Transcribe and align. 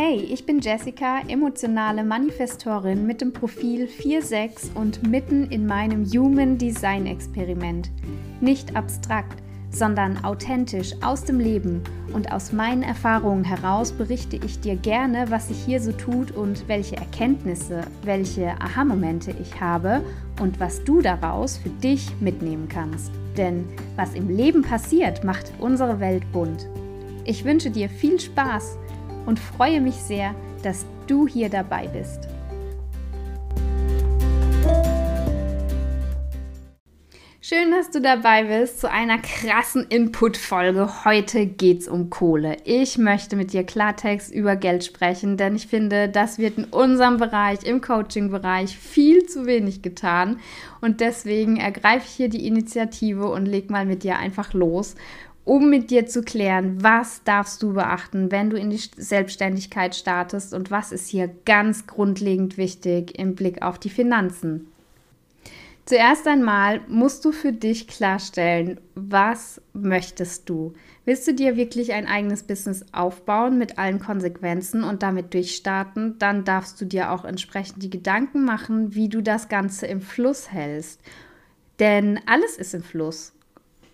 Hey, 0.00 0.20
ich 0.30 0.46
bin 0.46 0.60
Jessica, 0.60 1.22
emotionale 1.26 2.04
Manifestorin 2.04 3.04
mit 3.04 3.20
dem 3.20 3.32
Profil 3.32 3.88
46 3.88 4.76
und 4.76 5.04
mitten 5.04 5.50
in 5.50 5.66
meinem 5.66 6.04
Human 6.04 6.56
Design 6.56 7.04
Experiment. 7.04 7.90
Nicht 8.40 8.76
abstrakt, 8.76 9.42
sondern 9.72 10.24
authentisch 10.24 10.94
aus 11.02 11.24
dem 11.24 11.40
Leben 11.40 11.82
und 12.12 12.30
aus 12.30 12.52
meinen 12.52 12.84
Erfahrungen 12.84 13.42
heraus 13.42 13.90
berichte 13.90 14.36
ich 14.36 14.60
dir 14.60 14.76
gerne, 14.76 15.28
was 15.30 15.48
sich 15.48 15.58
hier 15.64 15.80
so 15.80 15.90
tut 15.90 16.30
und 16.30 16.68
welche 16.68 16.94
Erkenntnisse, 16.94 17.80
welche 18.04 18.52
Aha-Momente 18.60 19.34
ich 19.42 19.60
habe 19.60 20.00
und 20.40 20.60
was 20.60 20.84
du 20.84 21.00
daraus 21.00 21.56
für 21.56 21.70
dich 21.70 22.08
mitnehmen 22.20 22.68
kannst. 22.68 23.10
Denn 23.36 23.64
was 23.96 24.14
im 24.14 24.28
Leben 24.28 24.62
passiert, 24.62 25.24
macht 25.24 25.52
unsere 25.58 25.98
Welt 25.98 26.22
bunt. 26.32 26.68
Ich 27.24 27.44
wünsche 27.44 27.72
dir 27.72 27.88
viel 27.90 28.20
Spaß 28.20 28.78
und 29.28 29.38
freue 29.38 29.82
mich 29.82 29.96
sehr, 29.96 30.34
dass 30.62 30.86
du 31.06 31.28
hier 31.28 31.50
dabei 31.50 31.86
bist. 31.86 32.26
Schön, 37.40 37.70
dass 37.70 37.90
du 37.90 38.00
dabei 38.00 38.44
bist 38.44 38.80
zu 38.80 38.90
einer 38.90 39.18
krassen 39.18 39.86
Input-Folge. 39.88 41.04
Heute 41.04 41.46
geht 41.46 41.80
es 41.80 41.88
um 41.88 42.10
Kohle. 42.10 42.56
Ich 42.64 42.98
möchte 42.98 43.36
mit 43.36 43.52
dir 43.52 43.64
Klartext 43.64 44.32
über 44.32 44.56
Geld 44.56 44.84
sprechen, 44.84 45.36
denn 45.36 45.56
ich 45.56 45.66
finde, 45.66 46.08
das 46.08 46.38
wird 46.38 46.58
in 46.58 46.64
unserem 46.64 47.16
Bereich, 47.16 47.62
im 47.64 47.80
Coaching-Bereich, 47.80 48.76
viel 48.76 49.26
zu 49.26 49.46
wenig 49.46 49.80
getan. 49.80 50.40
Und 50.80 51.00
deswegen 51.00 51.56
ergreife 51.56 52.06
ich 52.06 52.12
hier 52.12 52.28
die 52.28 52.46
Initiative 52.46 53.30
und 53.30 53.46
leg 53.46 53.70
mal 53.70 53.86
mit 53.86 54.04
dir 54.04 54.18
einfach 54.18 54.52
los 54.52 54.94
um 55.48 55.70
mit 55.70 55.90
dir 55.90 56.06
zu 56.06 56.20
klären, 56.22 56.82
was 56.82 57.24
darfst 57.24 57.62
du 57.62 57.72
beachten, 57.72 58.30
wenn 58.30 58.50
du 58.50 58.58
in 58.58 58.68
die 58.68 58.76
Selbstständigkeit 58.76 59.96
startest 59.96 60.52
und 60.52 60.70
was 60.70 60.92
ist 60.92 61.08
hier 61.08 61.30
ganz 61.46 61.86
grundlegend 61.86 62.58
wichtig 62.58 63.18
im 63.18 63.34
Blick 63.34 63.62
auf 63.62 63.78
die 63.78 63.88
Finanzen. 63.88 64.70
Zuerst 65.86 66.28
einmal 66.28 66.82
musst 66.86 67.24
du 67.24 67.32
für 67.32 67.54
dich 67.54 67.88
klarstellen, 67.88 68.78
was 68.94 69.58
möchtest 69.72 70.50
du? 70.50 70.74
Willst 71.06 71.26
du 71.26 71.32
dir 71.32 71.56
wirklich 71.56 71.94
ein 71.94 72.06
eigenes 72.06 72.42
Business 72.42 72.84
aufbauen 72.92 73.56
mit 73.56 73.78
allen 73.78 74.00
Konsequenzen 74.00 74.84
und 74.84 75.02
damit 75.02 75.32
durchstarten? 75.32 76.18
Dann 76.18 76.44
darfst 76.44 76.78
du 76.78 76.84
dir 76.84 77.10
auch 77.10 77.24
entsprechend 77.24 77.82
die 77.82 77.88
Gedanken 77.88 78.44
machen, 78.44 78.94
wie 78.94 79.08
du 79.08 79.22
das 79.22 79.48
Ganze 79.48 79.86
im 79.86 80.02
Fluss 80.02 80.52
hältst. 80.52 81.00
Denn 81.78 82.20
alles 82.26 82.58
ist 82.58 82.74
im 82.74 82.82
Fluss. 82.82 83.32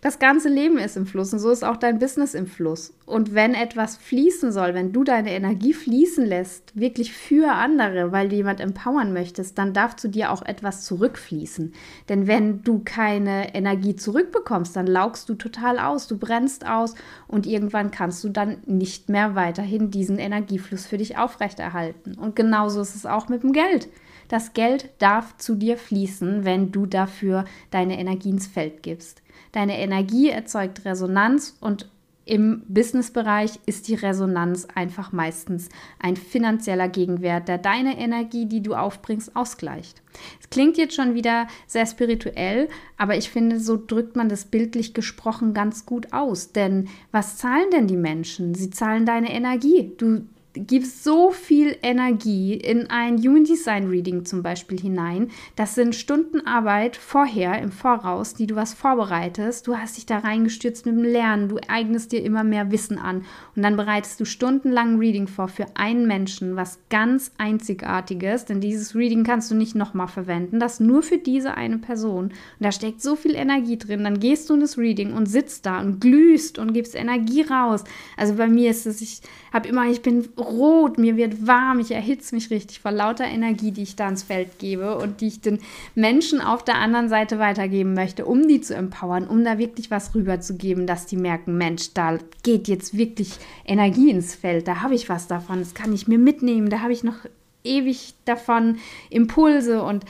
Das 0.04 0.18
ganze 0.18 0.50
Leben 0.50 0.76
ist 0.76 0.98
im 0.98 1.06
Fluss 1.06 1.32
und 1.32 1.38
so 1.38 1.48
ist 1.48 1.64
auch 1.64 1.78
dein 1.78 1.98
Business 1.98 2.34
im 2.34 2.46
Fluss. 2.46 2.92
Und 3.06 3.34
wenn 3.34 3.54
etwas 3.54 3.96
fließen 3.96 4.52
soll, 4.52 4.74
wenn 4.74 4.92
du 4.92 5.02
deine 5.02 5.32
Energie 5.32 5.72
fließen 5.72 6.26
lässt, 6.26 6.78
wirklich 6.78 7.14
für 7.14 7.52
andere, 7.52 8.12
weil 8.12 8.28
du 8.28 8.36
jemand 8.36 8.60
empowern 8.60 9.14
möchtest, 9.14 9.56
dann 9.56 9.72
darf 9.72 9.96
zu 9.96 10.10
dir 10.10 10.30
auch 10.30 10.42
etwas 10.42 10.84
zurückfließen. 10.84 11.72
Denn 12.10 12.26
wenn 12.26 12.62
du 12.62 12.82
keine 12.84 13.54
Energie 13.54 13.96
zurückbekommst, 13.96 14.76
dann 14.76 14.86
laugst 14.86 15.30
du 15.30 15.36
total 15.36 15.78
aus, 15.78 16.06
du 16.06 16.18
brennst 16.18 16.66
aus 16.66 16.96
und 17.26 17.46
irgendwann 17.46 17.90
kannst 17.90 18.22
du 18.24 18.28
dann 18.28 18.58
nicht 18.66 19.08
mehr 19.08 19.34
weiterhin 19.34 19.90
diesen 19.90 20.18
Energiefluss 20.18 20.84
für 20.84 20.98
dich 20.98 21.16
aufrechterhalten. 21.16 22.18
Und 22.18 22.36
genauso 22.36 22.82
ist 22.82 22.94
es 22.94 23.06
auch 23.06 23.30
mit 23.30 23.42
dem 23.42 23.54
Geld. 23.54 23.88
Das 24.28 24.52
Geld 24.52 24.90
darf 24.98 25.38
zu 25.38 25.54
dir 25.54 25.78
fließen, 25.78 26.44
wenn 26.44 26.72
du 26.72 26.84
dafür 26.84 27.46
deine 27.70 27.98
Energie 27.98 28.28
ins 28.28 28.46
Feld 28.46 28.82
gibst. 28.82 29.23
Deine 29.54 29.78
Energie 29.78 30.30
erzeugt 30.30 30.84
Resonanz 30.84 31.56
und 31.60 31.88
im 32.24 32.62
Businessbereich 32.66 33.60
ist 33.66 33.86
die 33.86 33.94
Resonanz 33.94 34.66
einfach 34.74 35.12
meistens 35.12 35.68
ein 36.00 36.16
finanzieller 36.16 36.88
Gegenwert, 36.88 37.46
der 37.46 37.58
deine 37.58 37.96
Energie, 37.96 38.46
die 38.46 38.64
du 38.64 38.74
aufbringst, 38.74 39.36
ausgleicht. 39.36 40.02
Es 40.40 40.50
klingt 40.50 40.76
jetzt 40.76 40.96
schon 40.96 41.14
wieder 41.14 41.46
sehr 41.68 41.86
spirituell, 41.86 42.68
aber 42.96 43.16
ich 43.16 43.30
finde, 43.30 43.60
so 43.60 43.76
drückt 43.76 44.16
man 44.16 44.28
das 44.28 44.46
bildlich 44.46 44.92
gesprochen 44.92 45.54
ganz 45.54 45.86
gut 45.86 46.12
aus. 46.12 46.50
Denn 46.50 46.88
was 47.12 47.36
zahlen 47.36 47.70
denn 47.72 47.86
die 47.86 47.96
Menschen? 47.96 48.56
Sie 48.56 48.70
zahlen 48.70 49.06
deine 49.06 49.32
Energie. 49.32 49.92
Du 49.98 50.26
gibst 50.54 51.02
so 51.02 51.30
viel 51.30 51.76
Energie 51.82 52.54
in 52.54 52.88
ein 52.88 53.18
Human 53.18 53.44
Design 53.44 53.88
Reading 53.88 54.24
zum 54.24 54.42
Beispiel 54.42 54.80
hinein. 54.80 55.30
Das 55.56 55.74
sind 55.74 55.94
Stunden 55.94 56.46
Arbeit 56.46 56.96
vorher, 56.96 57.60
im 57.60 57.72
Voraus, 57.72 58.34
die 58.34 58.46
du 58.46 58.54
was 58.54 58.72
vorbereitest. 58.72 59.66
Du 59.66 59.76
hast 59.76 59.96
dich 59.96 60.06
da 60.06 60.18
reingestürzt 60.18 60.86
mit 60.86 60.94
dem 60.94 61.02
Lernen. 61.02 61.48
Du 61.48 61.58
eignest 61.68 62.12
dir 62.12 62.22
immer 62.22 62.44
mehr 62.44 62.70
Wissen 62.70 62.98
an. 62.98 63.24
Und 63.56 63.62
dann 63.62 63.76
bereitest 63.76 64.20
du 64.20 64.24
stundenlang 64.24 64.98
Reading 64.98 65.26
vor 65.26 65.48
für 65.48 65.66
einen 65.74 66.06
Menschen, 66.06 66.54
was 66.54 66.78
ganz 66.88 67.32
Einzigartiges. 67.36 68.44
Denn 68.44 68.60
dieses 68.60 68.94
Reading 68.94 69.24
kannst 69.24 69.50
du 69.50 69.56
nicht 69.56 69.74
nochmal 69.74 70.08
verwenden. 70.08 70.60
Das 70.60 70.78
nur 70.78 71.02
für 71.02 71.18
diese 71.18 71.54
eine 71.54 71.78
Person. 71.78 72.26
Und 72.26 72.32
da 72.60 72.70
steckt 72.70 73.02
so 73.02 73.16
viel 73.16 73.34
Energie 73.34 73.76
drin. 73.76 74.04
Dann 74.04 74.20
gehst 74.20 74.48
du 74.48 74.54
in 74.54 74.60
das 74.60 74.78
Reading 74.78 75.12
und 75.14 75.26
sitzt 75.26 75.66
da 75.66 75.80
und 75.80 76.00
glühst 76.00 76.60
und 76.60 76.72
gibst 76.72 76.94
Energie 76.94 77.42
raus. 77.42 77.82
Also 78.16 78.34
bei 78.34 78.46
mir 78.46 78.70
ist 78.70 78.86
es, 78.86 79.00
ich 79.00 79.20
habe 79.52 79.68
immer, 79.68 79.88
ich 79.88 80.02
bin 80.02 80.28
rot, 80.44 80.98
mir 80.98 81.16
wird 81.16 81.46
warm, 81.46 81.80
ich 81.80 81.90
erhitze 81.90 82.34
mich 82.34 82.50
richtig 82.50 82.80
vor 82.80 82.92
lauter 82.92 83.24
Energie, 83.24 83.72
die 83.72 83.82
ich 83.82 83.96
da 83.96 84.08
ins 84.08 84.22
Feld 84.22 84.58
gebe 84.58 84.96
und 84.98 85.20
die 85.20 85.28
ich 85.28 85.40
den 85.40 85.58
Menschen 85.94 86.40
auf 86.40 86.64
der 86.64 86.76
anderen 86.76 87.08
Seite 87.08 87.38
weitergeben 87.38 87.94
möchte, 87.94 88.24
um 88.24 88.46
die 88.46 88.60
zu 88.60 88.74
empowern, 88.74 89.26
um 89.26 89.44
da 89.44 89.58
wirklich 89.58 89.90
was 89.90 90.14
rüberzugeben, 90.14 90.86
dass 90.86 91.06
die 91.06 91.16
merken, 91.16 91.56
Mensch, 91.56 91.94
da 91.94 92.18
geht 92.42 92.68
jetzt 92.68 92.96
wirklich 92.96 93.32
Energie 93.64 94.10
ins 94.10 94.34
Feld, 94.34 94.68
da 94.68 94.82
habe 94.82 94.94
ich 94.94 95.08
was 95.08 95.26
davon, 95.26 95.58
das 95.58 95.74
kann 95.74 95.92
ich 95.92 96.08
mir 96.08 96.18
mitnehmen, 96.18 96.70
da 96.70 96.80
habe 96.80 96.92
ich 96.92 97.04
noch 97.04 97.16
ewig 97.64 98.14
davon 98.24 98.76
Impulse 99.10 99.82
und 99.82 100.04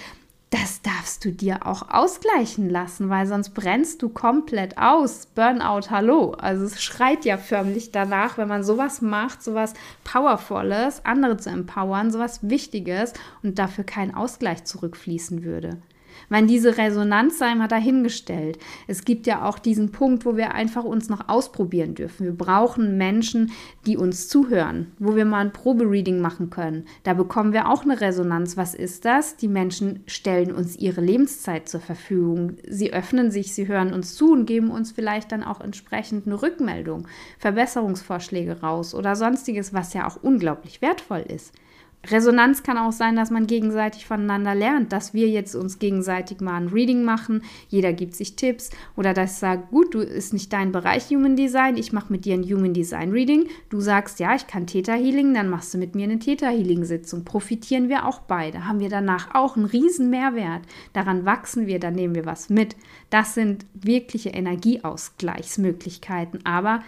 das 0.54 0.82
darfst 0.82 1.24
du 1.24 1.32
dir 1.32 1.66
auch 1.66 1.90
ausgleichen 1.90 2.70
lassen, 2.70 3.10
weil 3.10 3.26
sonst 3.26 3.54
brennst 3.54 4.00
du 4.02 4.08
komplett 4.08 4.78
aus. 4.78 5.26
Burnout, 5.26 5.90
hallo. 5.90 6.30
Also 6.30 6.64
es 6.64 6.80
schreit 6.80 7.24
ja 7.24 7.38
förmlich 7.38 7.90
danach, 7.90 8.38
wenn 8.38 8.46
man 8.46 8.62
sowas 8.62 9.02
macht, 9.02 9.42
sowas 9.42 9.74
Powervolles, 10.04 11.04
andere 11.04 11.38
zu 11.38 11.50
empowern, 11.50 12.12
sowas 12.12 12.48
Wichtiges 12.48 13.14
und 13.42 13.58
dafür 13.58 13.82
kein 13.82 14.14
Ausgleich 14.14 14.62
zurückfließen 14.62 15.42
würde. 15.42 15.78
Weil 16.34 16.46
diese 16.48 16.78
Resonanz 16.78 17.38
sei 17.38 17.54
mal 17.54 17.68
dahingestellt. 17.68 18.58
Es 18.88 19.04
gibt 19.04 19.28
ja 19.28 19.48
auch 19.48 19.56
diesen 19.56 19.92
Punkt, 19.92 20.26
wo 20.26 20.36
wir 20.36 20.52
einfach 20.52 20.82
uns 20.82 21.08
noch 21.08 21.28
ausprobieren 21.28 21.94
dürfen. 21.94 22.24
Wir 22.24 22.36
brauchen 22.36 22.98
Menschen, 22.98 23.52
die 23.86 23.96
uns 23.96 24.26
zuhören, 24.26 24.90
wo 24.98 25.14
wir 25.14 25.26
mal 25.26 25.42
ein 25.42 25.52
Probereading 25.52 26.18
machen 26.18 26.50
können. 26.50 26.86
Da 27.04 27.14
bekommen 27.14 27.52
wir 27.52 27.70
auch 27.70 27.84
eine 27.84 28.00
Resonanz. 28.00 28.56
Was 28.56 28.74
ist 28.74 29.04
das? 29.04 29.36
Die 29.36 29.46
Menschen 29.46 30.02
stellen 30.08 30.50
uns 30.50 30.74
ihre 30.74 31.02
Lebenszeit 31.02 31.68
zur 31.68 31.78
Verfügung. 31.78 32.54
Sie 32.66 32.92
öffnen 32.92 33.30
sich, 33.30 33.54
sie 33.54 33.68
hören 33.68 33.92
uns 33.92 34.16
zu 34.16 34.32
und 34.32 34.46
geben 34.46 34.72
uns 34.72 34.90
vielleicht 34.90 35.30
dann 35.30 35.44
auch 35.44 35.60
entsprechend 35.60 36.26
eine 36.26 36.42
Rückmeldung, 36.42 37.06
Verbesserungsvorschläge 37.38 38.60
raus 38.60 38.92
oder 38.92 39.14
sonstiges, 39.14 39.72
was 39.72 39.94
ja 39.94 40.08
auch 40.08 40.20
unglaublich 40.20 40.82
wertvoll 40.82 41.24
ist. 41.28 41.52
Resonanz 42.10 42.62
kann 42.62 42.78
auch 42.78 42.92
sein, 42.92 43.16
dass 43.16 43.30
man 43.30 43.46
gegenseitig 43.46 44.06
voneinander 44.06 44.54
lernt, 44.54 44.92
dass 44.92 45.14
wir 45.14 45.28
jetzt 45.28 45.54
uns 45.54 45.78
gegenseitig 45.78 46.40
mal 46.40 46.56
ein 46.56 46.68
Reading 46.68 47.04
machen, 47.04 47.42
jeder 47.68 47.92
gibt 47.92 48.14
sich 48.14 48.36
Tipps 48.36 48.70
oder 48.96 49.14
dass 49.14 49.32
ich 49.32 49.38
sage, 49.38 49.64
gut, 49.70 49.94
du 49.94 50.00
ist 50.00 50.32
nicht 50.32 50.52
dein 50.52 50.72
Bereich 50.72 51.10
Human 51.10 51.36
Design, 51.36 51.76
ich 51.76 51.92
mache 51.92 52.12
mit 52.12 52.24
dir 52.24 52.34
ein 52.34 52.44
Human 52.44 52.74
Design 52.74 53.10
Reading, 53.10 53.48
du 53.70 53.80
sagst, 53.80 54.20
ja, 54.20 54.34
ich 54.34 54.46
kann 54.46 54.66
Theta 54.66 54.94
Healing, 54.94 55.34
dann 55.34 55.48
machst 55.48 55.74
du 55.74 55.78
mit 55.78 55.94
mir 55.94 56.04
eine 56.04 56.18
Theta 56.18 56.48
Healing 56.48 56.84
Sitzung, 56.84 57.24
profitieren 57.24 57.88
wir 57.88 58.06
auch 58.06 58.20
beide, 58.20 58.66
haben 58.66 58.80
wir 58.80 58.88
danach 58.88 59.34
auch 59.34 59.56
einen 59.56 59.66
riesen 59.66 60.10
Mehrwert, 60.10 60.62
daran 60.92 61.24
wachsen 61.24 61.66
wir, 61.66 61.80
dann 61.80 61.94
nehmen 61.94 62.14
wir 62.14 62.26
was 62.26 62.50
mit. 62.50 62.76
Das 63.10 63.34
sind 63.34 63.66
wirkliche 63.74 64.30
Energieausgleichsmöglichkeiten, 64.30 66.40
aber 66.44 66.82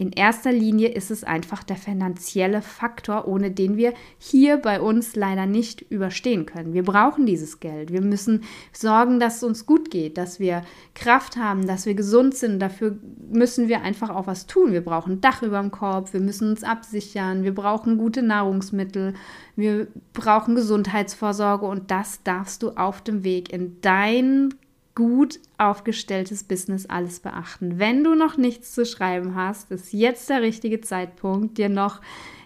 in 0.00 0.12
erster 0.12 0.52
Linie 0.52 0.90
ist 0.90 1.10
es 1.10 1.24
einfach 1.24 1.64
der 1.64 1.74
finanzielle 1.74 2.62
Faktor, 2.62 3.26
ohne 3.26 3.50
den 3.50 3.76
wir 3.76 3.94
hier 4.16 4.56
bei 4.56 4.80
uns 4.80 5.16
leider 5.16 5.44
nicht 5.44 5.82
überstehen 5.90 6.46
können. 6.46 6.72
Wir 6.72 6.84
brauchen 6.84 7.26
dieses 7.26 7.58
Geld. 7.58 7.92
Wir 7.92 8.00
müssen 8.00 8.44
sorgen, 8.72 9.18
dass 9.18 9.38
es 9.38 9.42
uns 9.42 9.66
gut 9.66 9.90
geht, 9.90 10.16
dass 10.16 10.38
wir 10.38 10.62
Kraft 10.94 11.36
haben, 11.36 11.66
dass 11.66 11.84
wir 11.84 11.94
gesund 11.94 12.36
sind. 12.36 12.60
Dafür 12.60 12.96
müssen 13.28 13.66
wir 13.66 13.82
einfach 13.82 14.10
auch 14.10 14.28
was 14.28 14.46
tun. 14.46 14.70
Wir 14.70 14.84
brauchen 14.84 15.14
ein 15.14 15.20
Dach 15.20 15.42
über 15.42 15.60
dem 15.60 15.72
Kopf, 15.72 16.12
wir 16.12 16.20
müssen 16.20 16.50
uns 16.50 16.62
absichern, 16.62 17.42
wir 17.42 17.52
brauchen 17.52 17.98
gute 17.98 18.22
Nahrungsmittel, 18.22 19.14
wir 19.56 19.88
brauchen 20.12 20.54
Gesundheitsvorsorge 20.54 21.66
und 21.66 21.90
das 21.90 22.22
darfst 22.22 22.62
du 22.62 22.70
auf 22.70 23.02
dem 23.02 23.24
Weg 23.24 23.52
in 23.52 23.80
dein 23.80 24.54
gut 24.98 25.38
aufgestelltes 25.58 26.42
Business 26.42 26.86
alles 26.86 27.20
beachten. 27.20 27.78
Wenn 27.78 28.02
du 28.02 28.16
noch 28.16 28.36
nichts 28.36 28.72
zu 28.72 28.84
schreiben 28.84 29.36
hast, 29.36 29.70
ist 29.70 29.92
jetzt 29.92 30.28
der 30.28 30.42
richtige 30.42 30.80
Zeitpunkt, 30.80 31.56
dir 31.56 31.68
noch 31.68 32.00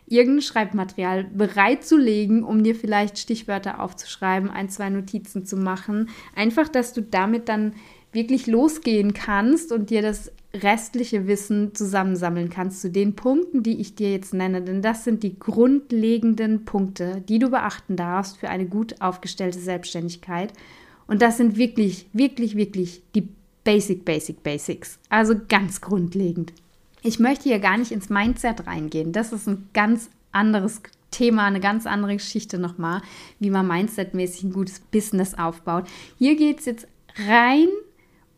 irgendein 0.07 0.43
Schreibmaterial 0.43 1.25
bereitzulegen, 1.25 2.45
um 2.45 2.63
dir 2.63 2.75
vielleicht 2.75 3.19
Stichwörter 3.19 3.81
aufzuschreiben, 3.81 4.51
ein, 4.51 4.69
zwei 4.69 4.91
Notizen 4.91 5.47
zu 5.47 5.57
machen. 5.57 6.11
Einfach, 6.37 6.69
dass 6.69 6.93
du 6.93 7.01
damit 7.01 7.49
dann 7.49 7.73
wirklich 8.13 8.47
losgehen 8.47 9.15
kannst 9.15 9.73
und 9.73 9.89
dir 9.89 10.03
das 10.03 10.31
restliche 10.53 11.27
Wissen 11.27 11.75
zusammensammeln 11.75 12.51
kannst 12.51 12.83
zu 12.83 12.91
den 12.91 13.17
Punkten, 13.17 13.63
die 13.63 13.81
ich 13.81 13.95
dir 13.95 14.13
jetzt 14.13 14.35
nenne. 14.35 14.61
Denn 14.61 14.83
das 14.83 15.05
sind 15.05 15.23
die 15.23 15.39
grundlegenden 15.39 16.67
Punkte, 16.67 17.23
die 17.27 17.39
du 17.39 17.49
beachten 17.49 17.97
darfst 17.97 18.37
für 18.37 18.51
eine 18.51 18.67
gut 18.67 19.01
aufgestellte 19.01 19.59
Selbstständigkeit. 19.59 20.53
Und 21.13 21.21
das 21.21 21.37
sind 21.37 21.59
wirklich, 21.59 22.07
wirklich, 22.15 22.57
wirklich 22.57 23.03
die 23.15 23.29
Basic, 23.65 24.03
Basic, 24.03 24.43
Basics. 24.43 24.99
Also 25.11 25.35
ganz 25.47 25.83
grundlegend. 25.83 26.55
Ich 27.03 27.19
möchte 27.19 27.51
hier 27.51 27.59
gar 27.59 27.77
nicht 27.77 27.93
ins 27.93 28.09
Mindset 28.09 28.67
reingehen. 28.67 29.13
Das 29.13 29.31
ist 29.31 29.47
ein 29.47 29.69
ganz 29.75 30.09
anderes 30.33 30.81
Thema, 31.11 31.45
eine 31.45 31.61
ganz 31.61 31.85
andere 31.85 32.15
Geschichte 32.15 32.59
nochmal, 32.59 33.03
wie 33.41 33.51
man 33.51 33.69
mindsetmäßig 33.69 34.45
ein 34.45 34.53
gutes 34.55 34.81
Business 34.81 35.35
aufbaut. 35.35 35.85
Hier 36.17 36.35
geht 36.35 36.61
es 36.61 36.65
jetzt 36.65 36.89
rein 37.29 37.69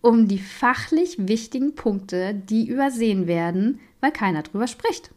um 0.00 0.27
die 0.27 0.41
fachlich 0.41 1.15
wichtigen 1.29 1.77
Punkte, 1.77 2.35
die 2.35 2.67
übersehen 2.67 3.29
werden, 3.29 3.79
weil 4.00 4.11
keiner 4.11 4.43
drüber 4.43 4.67
spricht. 4.67 5.13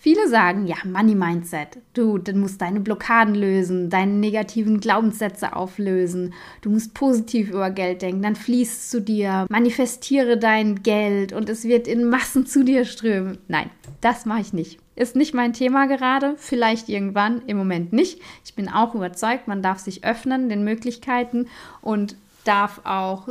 Viele 0.00 0.28
sagen, 0.28 0.68
ja, 0.68 0.76
Money 0.84 1.16
Mindset. 1.16 1.78
Du, 1.92 2.18
du 2.18 2.32
musst 2.32 2.60
deine 2.60 2.78
Blockaden 2.78 3.34
lösen, 3.34 3.90
deine 3.90 4.12
negativen 4.12 4.78
Glaubenssätze 4.78 5.56
auflösen. 5.56 6.34
Du 6.60 6.70
musst 6.70 6.94
positiv 6.94 7.50
über 7.50 7.70
Geld 7.70 8.02
denken, 8.02 8.22
dann 8.22 8.36
fließt 8.36 8.78
es 8.78 8.90
zu 8.90 9.02
dir. 9.02 9.46
Manifestiere 9.50 10.38
dein 10.38 10.84
Geld 10.84 11.32
und 11.32 11.48
es 11.48 11.64
wird 11.64 11.88
in 11.88 12.08
Massen 12.08 12.46
zu 12.46 12.64
dir 12.64 12.84
strömen. 12.84 13.38
Nein, 13.48 13.70
das 14.00 14.24
mache 14.24 14.40
ich 14.40 14.52
nicht. 14.52 14.78
Ist 14.94 15.16
nicht 15.16 15.34
mein 15.34 15.52
Thema 15.52 15.86
gerade, 15.86 16.34
vielleicht 16.36 16.88
irgendwann, 16.88 17.42
im 17.46 17.56
Moment 17.56 17.92
nicht. 17.92 18.20
Ich 18.44 18.54
bin 18.54 18.68
auch 18.68 18.94
überzeugt, 18.94 19.48
man 19.48 19.62
darf 19.62 19.80
sich 19.80 20.04
öffnen 20.04 20.48
den 20.48 20.62
Möglichkeiten 20.62 21.48
und 21.80 22.16
darf 22.44 22.82
auch 22.84 23.28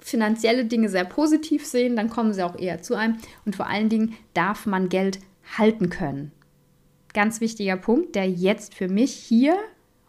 finanzielle 0.00 0.64
Dinge 0.64 0.88
sehr 0.88 1.04
positiv 1.04 1.64
sehen, 1.66 1.94
dann 1.94 2.10
kommen 2.10 2.32
sie 2.32 2.42
auch 2.42 2.58
eher 2.58 2.82
zu 2.82 2.94
einem. 2.94 3.18
Und 3.44 3.56
vor 3.56 3.66
allen 3.66 3.88
Dingen 3.88 4.16
darf 4.34 4.66
man 4.66 4.88
Geld 4.88 5.20
halten 5.56 5.90
können. 5.90 6.32
Ganz 7.14 7.40
wichtiger 7.40 7.76
Punkt, 7.76 8.14
der 8.14 8.28
jetzt 8.28 8.74
für 8.74 8.88
mich 8.88 9.12
hier 9.12 9.56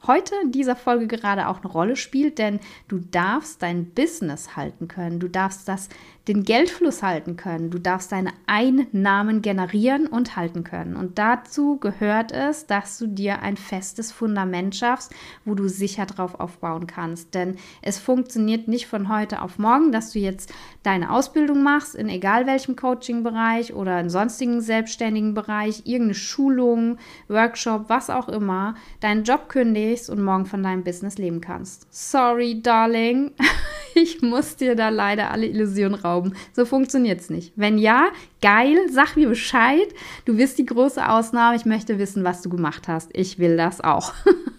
heute 0.05 0.35
in 0.43 0.51
dieser 0.51 0.75
Folge 0.75 1.07
gerade 1.07 1.47
auch 1.47 1.59
eine 1.61 1.71
Rolle 1.71 1.95
spielt, 1.95 2.37
denn 2.37 2.59
du 2.87 2.99
darfst 2.99 3.61
dein 3.61 3.91
Business 3.91 4.55
halten 4.55 4.87
können, 4.87 5.19
du 5.19 5.27
darfst 5.27 5.67
das 5.67 5.89
den 6.29 6.43
Geldfluss 6.43 7.01
halten 7.01 7.37
können. 7.37 7.71
Du 7.71 7.79
darfst 7.79 8.11
deine 8.11 8.29
Einnahmen 8.45 9.41
generieren 9.41 10.05
und 10.05 10.35
halten 10.35 10.63
können. 10.63 10.95
Und 10.95 11.17
dazu 11.17 11.77
gehört 11.77 12.31
es, 12.31 12.67
dass 12.67 12.99
du 12.99 13.07
dir 13.07 13.41
ein 13.41 13.57
festes 13.57 14.11
Fundament 14.11 14.75
schaffst, 14.75 15.11
wo 15.43 15.55
du 15.55 15.67
sicher 15.67 16.05
drauf 16.05 16.39
aufbauen 16.39 16.85
kannst. 16.85 17.33
Denn 17.33 17.55
es 17.81 17.97
funktioniert 17.97 18.67
nicht 18.67 18.85
von 18.85 19.09
heute 19.09 19.41
auf 19.41 19.57
morgen, 19.57 19.91
dass 19.91 20.11
du 20.11 20.19
jetzt 20.19 20.53
deine 20.83 21.11
Ausbildung 21.11 21.63
machst, 21.63 21.95
in 21.95 22.09
egal 22.09 22.45
welchem 22.45 22.75
Coaching-Bereich 22.75 23.73
oder 23.73 23.99
in 23.99 24.11
sonstigen 24.11 24.61
selbstständigen 24.61 25.33
Bereich, 25.33 25.81
irgendeine 25.85 26.13
Schulung, 26.13 26.99
Workshop, 27.27 27.85
was 27.87 28.11
auch 28.11 28.29
immer, 28.29 28.75
deinen 28.99 29.23
Job 29.23 29.49
kündigst 29.49 30.11
und 30.11 30.21
morgen 30.21 30.45
von 30.45 30.61
deinem 30.61 30.83
Business 30.83 31.17
leben 31.17 31.41
kannst. 31.41 31.87
Sorry, 31.89 32.61
Darling. 32.61 33.31
ich 34.01 34.21
muss 34.21 34.55
dir 34.55 34.75
da 34.75 34.89
leider 34.89 35.31
alle 35.31 35.45
Illusionen 35.45 35.95
rauben. 35.95 36.33
So 36.53 36.65
funktioniert 36.65 37.19
es 37.21 37.29
nicht. 37.29 37.53
Wenn 37.55 37.77
ja, 37.77 38.07
geil, 38.41 38.77
sag 38.89 39.15
mir 39.15 39.27
Bescheid. 39.27 39.87
Du 40.25 40.37
bist 40.37 40.57
die 40.57 40.65
große 40.65 41.07
Ausnahme. 41.07 41.55
Ich 41.55 41.65
möchte 41.65 41.99
wissen, 41.99 42.23
was 42.23 42.41
du 42.41 42.49
gemacht 42.49 42.87
hast. 42.87 43.09
Ich 43.13 43.39
will 43.39 43.57
das 43.57 43.81
auch. 43.81 44.13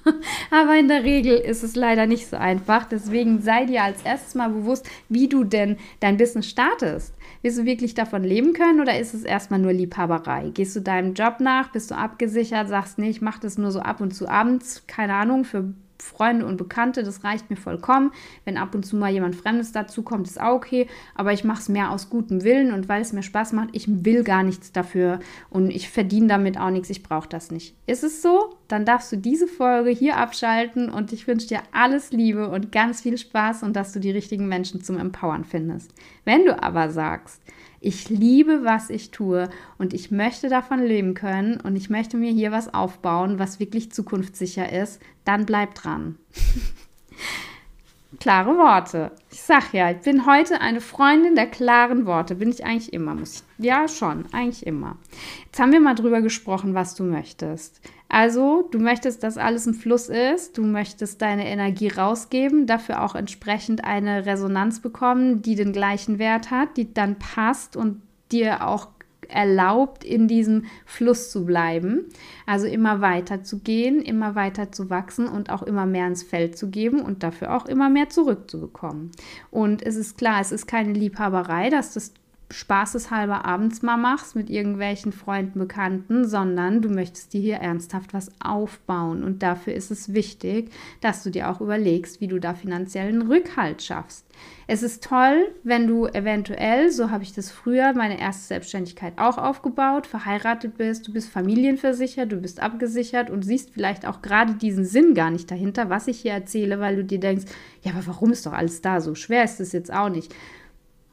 Aber 0.50 0.78
in 0.78 0.88
der 0.88 1.04
Regel 1.04 1.36
ist 1.36 1.62
es 1.62 1.76
leider 1.76 2.06
nicht 2.06 2.28
so 2.28 2.36
einfach. 2.36 2.84
Deswegen 2.84 3.40
sei 3.40 3.64
dir 3.64 3.82
als 3.82 4.02
erstes 4.02 4.34
mal 4.34 4.50
bewusst, 4.50 4.88
wie 5.08 5.28
du 5.28 5.44
denn 5.44 5.76
dein 6.00 6.16
Business 6.16 6.48
startest. 6.48 7.14
Willst 7.42 7.58
du 7.58 7.64
wirklich 7.64 7.94
davon 7.94 8.22
leben 8.22 8.52
können 8.52 8.80
oder 8.80 8.98
ist 8.98 9.14
es 9.14 9.24
erstmal 9.24 9.60
nur 9.60 9.72
Liebhaberei? 9.72 10.50
Gehst 10.52 10.76
du 10.76 10.80
deinem 10.80 11.14
Job 11.14 11.40
nach? 11.40 11.72
Bist 11.72 11.90
du 11.90 11.96
abgesichert? 11.96 12.68
Sagst, 12.68 12.98
nee, 12.98 13.08
ich 13.08 13.22
mache 13.22 13.40
das 13.40 13.56
nur 13.56 13.70
so 13.70 13.80
ab 13.80 14.00
und 14.00 14.12
zu 14.12 14.28
abends, 14.28 14.84
keine 14.86 15.14
Ahnung, 15.14 15.44
für 15.44 15.72
Freunde 16.02 16.46
und 16.46 16.56
Bekannte, 16.56 17.02
das 17.02 17.24
reicht 17.24 17.50
mir 17.50 17.56
vollkommen. 17.56 18.12
Wenn 18.44 18.56
ab 18.56 18.74
und 18.74 18.84
zu 18.84 18.96
mal 18.96 19.10
jemand 19.10 19.36
Fremdes 19.36 19.72
dazu 19.72 20.02
kommt, 20.02 20.26
ist 20.26 20.40
auch 20.40 20.54
okay. 20.54 20.86
Aber 21.14 21.32
ich 21.32 21.44
mache 21.44 21.60
es 21.60 21.68
mehr 21.68 21.90
aus 21.90 22.10
gutem 22.10 22.42
Willen 22.44 22.72
und 22.72 22.88
weil 22.88 23.02
es 23.02 23.12
mir 23.12 23.22
Spaß 23.22 23.52
macht, 23.52 23.70
ich 23.72 23.86
will 23.88 24.24
gar 24.24 24.42
nichts 24.42 24.72
dafür 24.72 25.20
und 25.50 25.70
ich 25.70 25.88
verdiene 25.88 26.26
damit 26.26 26.58
auch 26.58 26.70
nichts, 26.70 26.90
ich 26.90 27.02
brauche 27.02 27.28
das 27.28 27.50
nicht. 27.50 27.74
Ist 27.86 28.04
es 28.04 28.22
so? 28.22 28.54
Dann 28.68 28.84
darfst 28.84 29.10
du 29.12 29.16
diese 29.16 29.48
Folge 29.48 29.90
hier 29.90 30.16
abschalten 30.16 30.90
und 30.90 31.12
ich 31.12 31.26
wünsche 31.26 31.48
dir 31.48 31.62
alles 31.72 32.12
Liebe 32.12 32.48
und 32.48 32.72
ganz 32.72 33.02
viel 33.02 33.18
Spaß 33.18 33.62
und 33.62 33.74
dass 33.74 33.92
du 33.92 34.00
die 34.00 34.10
richtigen 34.10 34.48
Menschen 34.48 34.82
zum 34.82 34.98
Empowern 34.98 35.44
findest. 35.44 35.92
Wenn 36.24 36.44
du 36.44 36.62
aber 36.62 36.90
sagst, 36.90 37.42
ich 37.80 38.10
liebe, 38.10 38.62
was 38.62 38.90
ich 38.90 39.10
tue 39.10 39.48
und 39.78 39.94
ich 39.94 40.10
möchte 40.10 40.48
davon 40.48 40.82
leben 40.82 41.14
können 41.14 41.58
und 41.60 41.76
ich 41.76 41.88
möchte 41.88 42.16
mir 42.16 42.30
hier 42.30 42.52
was 42.52 42.72
aufbauen, 42.72 43.38
was 43.38 43.58
wirklich 43.58 43.90
zukunftssicher 43.90 44.70
ist, 44.70 45.00
dann 45.24 45.46
bleib 45.46 45.74
dran. 45.74 46.16
Klare 48.20 48.58
Worte. 48.58 49.12
Ich 49.30 49.40
sag 49.40 49.72
ja, 49.72 49.90
ich 49.92 49.98
bin 49.98 50.26
heute 50.26 50.60
eine 50.60 50.80
Freundin 50.80 51.36
der 51.36 51.46
klaren 51.46 52.04
Worte. 52.04 52.34
Bin 52.34 52.50
ich 52.50 52.66
eigentlich 52.66 52.92
immer, 52.92 53.14
muss 53.14 53.44
ich. 53.58 53.64
Ja, 53.64 53.88
schon, 53.88 54.26
eigentlich 54.32 54.66
immer. 54.66 54.98
Jetzt 55.46 55.60
haben 55.60 55.72
wir 55.72 55.80
mal 55.80 55.94
drüber 55.94 56.20
gesprochen, 56.20 56.74
was 56.74 56.94
du 56.94 57.04
möchtest. 57.04 57.80
Also, 58.12 58.68
du 58.72 58.80
möchtest, 58.80 59.22
dass 59.22 59.38
alles 59.38 59.68
im 59.68 59.74
Fluss 59.74 60.08
ist, 60.08 60.58
du 60.58 60.64
möchtest 60.64 61.22
deine 61.22 61.46
Energie 61.46 61.86
rausgeben, 61.86 62.66
dafür 62.66 63.04
auch 63.04 63.14
entsprechend 63.14 63.84
eine 63.84 64.26
Resonanz 64.26 64.80
bekommen, 64.80 65.42
die 65.42 65.54
den 65.54 65.72
gleichen 65.72 66.18
Wert 66.18 66.50
hat, 66.50 66.76
die 66.76 66.92
dann 66.92 67.20
passt 67.20 67.76
und 67.76 68.02
dir 68.32 68.66
auch 68.66 68.88
erlaubt, 69.28 70.02
in 70.02 70.26
diesem 70.26 70.64
Fluss 70.84 71.30
zu 71.30 71.46
bleiben. 71.46 72.06
Also 72.46 72.66
immer 72.66 73.00
weiter 73.00 73.44
zu 73.44 73.60
gehen, 73.60 74.02
immer 74.02 74.34
weiter 74.34 74.72
zu 74.72 74.90
wachsen 74.90 75.28
und 75.28 75.50
auch 75.50 75.62
immer 75.62 75.86
mehr 75.86 76.08
ins 76.08 76.24
Feld 76.24 76.58
zu 76.58 76.68
geben 76.68 77.02
und 77.02 77.22
dafür 77.22 77.54
auch 77.54 77.66
immer 77.66 77.88
mehr 77.90 78.08
zurückzubekommen. 78.08 79.12
Und 79.52 79.86
es 79.86 79.94
ist 79.94 80.18
klar, 80.18 80.40
es 80.40 80.50
ist 80.50 80.66
keine 80.66 80.92
Liebhaberei, 80.92 81.70
dass 81.70 81.94
das 81.94 82.12
spaßeshalber 82.50 83.44
abends 83.44 83.82
mal 83.82 83.96
machst 83.96 84.34
mit 84.34 84.50
irgendwelchen 84.50 85.12
Freunden, 85.12 85.58
Bekannten, 85.58 86.26
sondern 86.26 86.82
du 86.82 86.88
möchtest 86.88 87.32
dir 87.32 87.40
hier 87.40 87.56
ernsthaft 87.56 88.12
was 88.12 88.30
aufbauen. 88.40 89.22
Und 89.22 89.42
dafür 89.42 89.74
ist 89.74 89.90
es 89.90 90.12
wichtig, 90.12 90.70
dass 91.00 91.22
du 91.22 91.30
dir 91.30 91.48
auch 91.48 91.60
überlegst, 91.60 92.20
wie 92.20 92.26
du 92.26 92.38
da 92.38 92.54
finanziellen 92.54 93.22
Rückhalt 93.22 93.82
schaffst. 93.82 94.26
Es 94.66 94.82
ist 94.82 95.04
toll, 95.04 95.48
wenn 95.62 95.86
du 95.86 96.06
eventuell, 96.06 96.90
so 96.90 97.10
habe 97.10 97.22
ich 97.22 97.32
das 97.32 97.50
früher, 97.50 97.92
meine 97.92 98.20
erste 98.20 98.46
Selbstständigkeit 98.46 99.14
auch 99.16 99.38
aufgebaut, 99.38 100.06
verheiratet 100.06 100.76
bist, 100.76 101.06
du 101.06 101.12
bist 101.12 101.30
familienversichert, 101.30 102.32
du 102.32 102.36
bist 102.36 102.60
abgesichert 102.60 103.30
und 103.30 103.42
siehst 103.42 103.70
vielleicht 103.70 104.06
auch 104.06 104.22
gerade 104.22 104.54
diesen 104.54 104.84
Sinn 104.84 105.14
gar 105.14 105.30
nicht 105.30 105.50
dahinter, 105.50 105.90
was 105.90 106.08
ich 106.08 106.20
hier 106.20 106.32
erzähle, 106.32 106.80
weil 106.80 106.96
du 106.96 107.04
dir 107.04 107.20
denkst, 107.20 107.46
ja, 107.82 107.92
aber 107.92 108.06
warum 108.06 108.32
ist 108.32 108.46
doch 108.46 108.52
alles 108.52 108.80
da? 108.80 109.00
So 109.00 109.14
schwer 109.14 109.44
ist 109.44 109.60
es 109.60 109.72
jetzt 109.72 109.92
auch 109.92 110.08
nicht. 110.08 110.34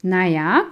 Naja, 0.03 0.63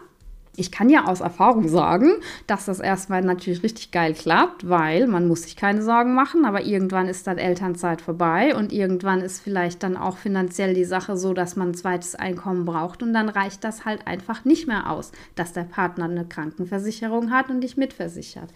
ich 0.58 0.72
kann 0.72 0.90
ja 0.90 1.06
aus 1.06 1.22
Erfahrung 1.22 1.68
sagen, 1.68 2.14
dass 2.48 2.66
das 2.66 2.80
erstmal 2.80 3.22
natürlich 3.22 3.64
richtig 3.64 3.92
geil 3.92 4.14
klappt, 4.14 4.70
weil 4.70 5.08
man 5.08 5.28
muss 5.28 5.44
sich 5.44 5.56
keine 5.56 5.82
Sorgen 5.82 6.14
machen, 6.14 6.46
aber 6.46 6.64
irgendwann 6.64 7.08
ist 7.08 7.28
dann 7.28 7.38
Elternzeit 7.38 8.02
vorbei 8.02 8.56
und 8.56 8.72
irgendwann 8.72 9.22
ist 9.22 9.42
vielleicht 9.42 9.84
dann 9.84 9.98
auch 9.98 10.18
finanziell 10.18 10.74
die 10.74 10.86
Sache 10.86 11.18
so, 11.18 11.34
dass 11.34 11.56
man 11.56 11.70
ein 11.70 11.76
zweites 11.76 12.16
Einkommen 12.16 12.66
braucht 12.66 13.04
und 13.04 13.14
dann 13.14 13.30
reicht 13.30 13.64
das 13.64 13.86
halt 13.86 14.08
einfach 14.08 14.46
nicht 14.46 14.68
mehr 14.68 14.90
aus, 14.90 15.12
dass 15.36 15.54
der 15.54 15.64
Partner 15.64 16.06
eine 16.06 16.26
Krankenversicherung 16.26 17.32
hat 17.32 17.50
und 17.50 17.62
dich 17.62 17.78
mitversichert. 17.78 18.50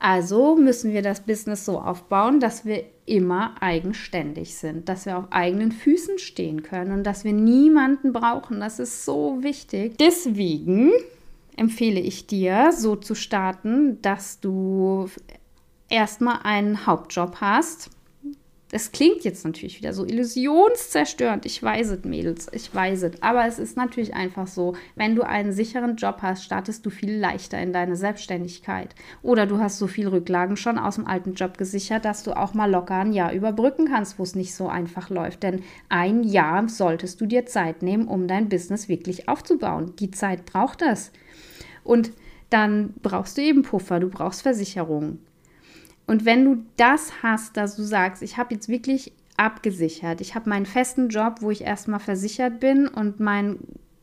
Also 0.00 0.54
müssen 0.56 0.92
wir 0.92 1.02
das 1.02 1.20
Business 1.20 1.64
so 1.64 1.80
aufbauen, 1.80 2.38
dass 2.38 2.64
wir 2.64 2.84
immer 3.04 3.54
eigenständig 3.60 4.54
sind, 4.54 4.88
dass 4.88 5.06
wir 5.06 5.18
auf 5.18 5.24
eigenen 5.30 5.72
Füßen 5.72 6.18
stehen 6.18 6.62
können 6.62 6.92
und 6.92 7.04
dass 7.04 7.24
wir 7.24 7.32
niemanden 7.32 8.12
brauchen. 8.12 8.60
Das 8.60 8.78
ist 8.78 9.04
so 9.04 9.38
wichtig. 9.42 9.96
Deswegen 9.98 10.92
empfehle 11.58 12.00
ich 12.00 12.26
dir, 12.26 12.72
so 12.72 12.96
zu 12.96 13.14
starten, 13.14 14.00
dass 14.02 14.40
du 14.40 15.08
erstmal 15.88 16.40
einen 16.42 16.86
Hauptjob 16.86 17.36
hast. 17.40 17.90
Es 18.70 18.92
klingt 18.92 19.24
jetzt 19.24 19.46
natürlich 19.46 19.78
wieder 19.78 19.94
so 19.94 20.04
illusionszerstörend. 20.04 21.46
Ich 21.46 21.62
weiß 21.62 21.88
es, 21.88 22.04
Mädels, 22.04 22.48
ich 22.52 22.74
weiß 22.74 23.04
es. 23.04 23.22
Aber 23.22 23.46
es 23.46 23.58
ist 23.58 23.78
natürlich 23.78 24.12
einfach 24.12 24.46
so, 24.46 24.74
wenn 24.94 25.16
du 25.16 25.22
einen 25.22 25.52
sicheren 25.52 25.96
Job 25.96 26.18
hast, 26.20 26.44
startest 26.44 26.84
du 26.84 26.90
viel 26.90 27.16
leichter 27.16 27.58
in 27.58 27.72
deine 27.72 27.96
Selbstständigkeit. 27.96 28.94
Oder 29.22 29.46
du 29.46 29.58
hast 29.58 29.78
so 29.78 29.86
viel 29.86 30.06
Rücklagen 30.06 30.58
schon 30.58 30.78
aus 30.78 30.96
dem 30.96 31.06
alten 31.06 31.32
Job 31.32 31.56
gesichert, 31.56 32.04
dass 32.04 32.24
du 32.24 32.36
auch 32.36 32.52
mal 32.52 32.70
locker 32.70 32.96
ein 32.96 33.14
Jahr 33.14 33.32
überbrücken 33.32 33.86
kannst, 33.86 34.18
wo 34.18 34.22
es 34.22 34.34
nicht 34.34 34.54
so 34.54 34.68
einfach 34.68 35.08
läuft. 35.08 35.44
Denn 35.44 35.62
ein 35.88 36.22
Jahr 36.22 36.68
solltest 36.68 37.22
du 37.22 37.26
dir 37.26 37.46
Zeit 37.46 37.82
nehmen, 37.82 38.06
um 38.06 38.28
dein 38.28 38.50
Business 38.50 38.90
wirklich 38.90 39.30
aufzubauen. 39.30 39.96
Die 39.98 40.10
Zeit 40.10 40.44
braucht 40.44 40.82
es. 40.82 41.10
Und 41.88 42.12
dann 42.50 42.92
brauchst 43.02 43.38
du 43.38 43.42
eben 43.42 43.62
Puffer, 43.62 43.98
du 43.98 44.10
brauchst 44.10 44.42
Versicherungen. 44.42 45.24
Und 46.06 46.26
wenn 46.26 46.44
du 46.44 46.64
das 46.76 47.22
hast, 47.22 47.56
dass 47.56 47.76
du 47.76 47.82
sagst, 47.82 48.22
ich 48.22 48.36
habe 48.36 48.54
jetzt 48.54 48.68
wirklich 48.68 49.12
abgesichert, 49.38 50.20
ich 50.20 50.34
habe 50.34 50.50
meinen 50.50 50.66
festen 50.66 51.08
Job, 51.08 51.36
wo 51.40 51.50
ich 51.50 51.62
erstmal 51.62 52.00
versichert 52.00 52.60
bin 52.60 52.88
und 52.88 53.20
mein 53.20 53.56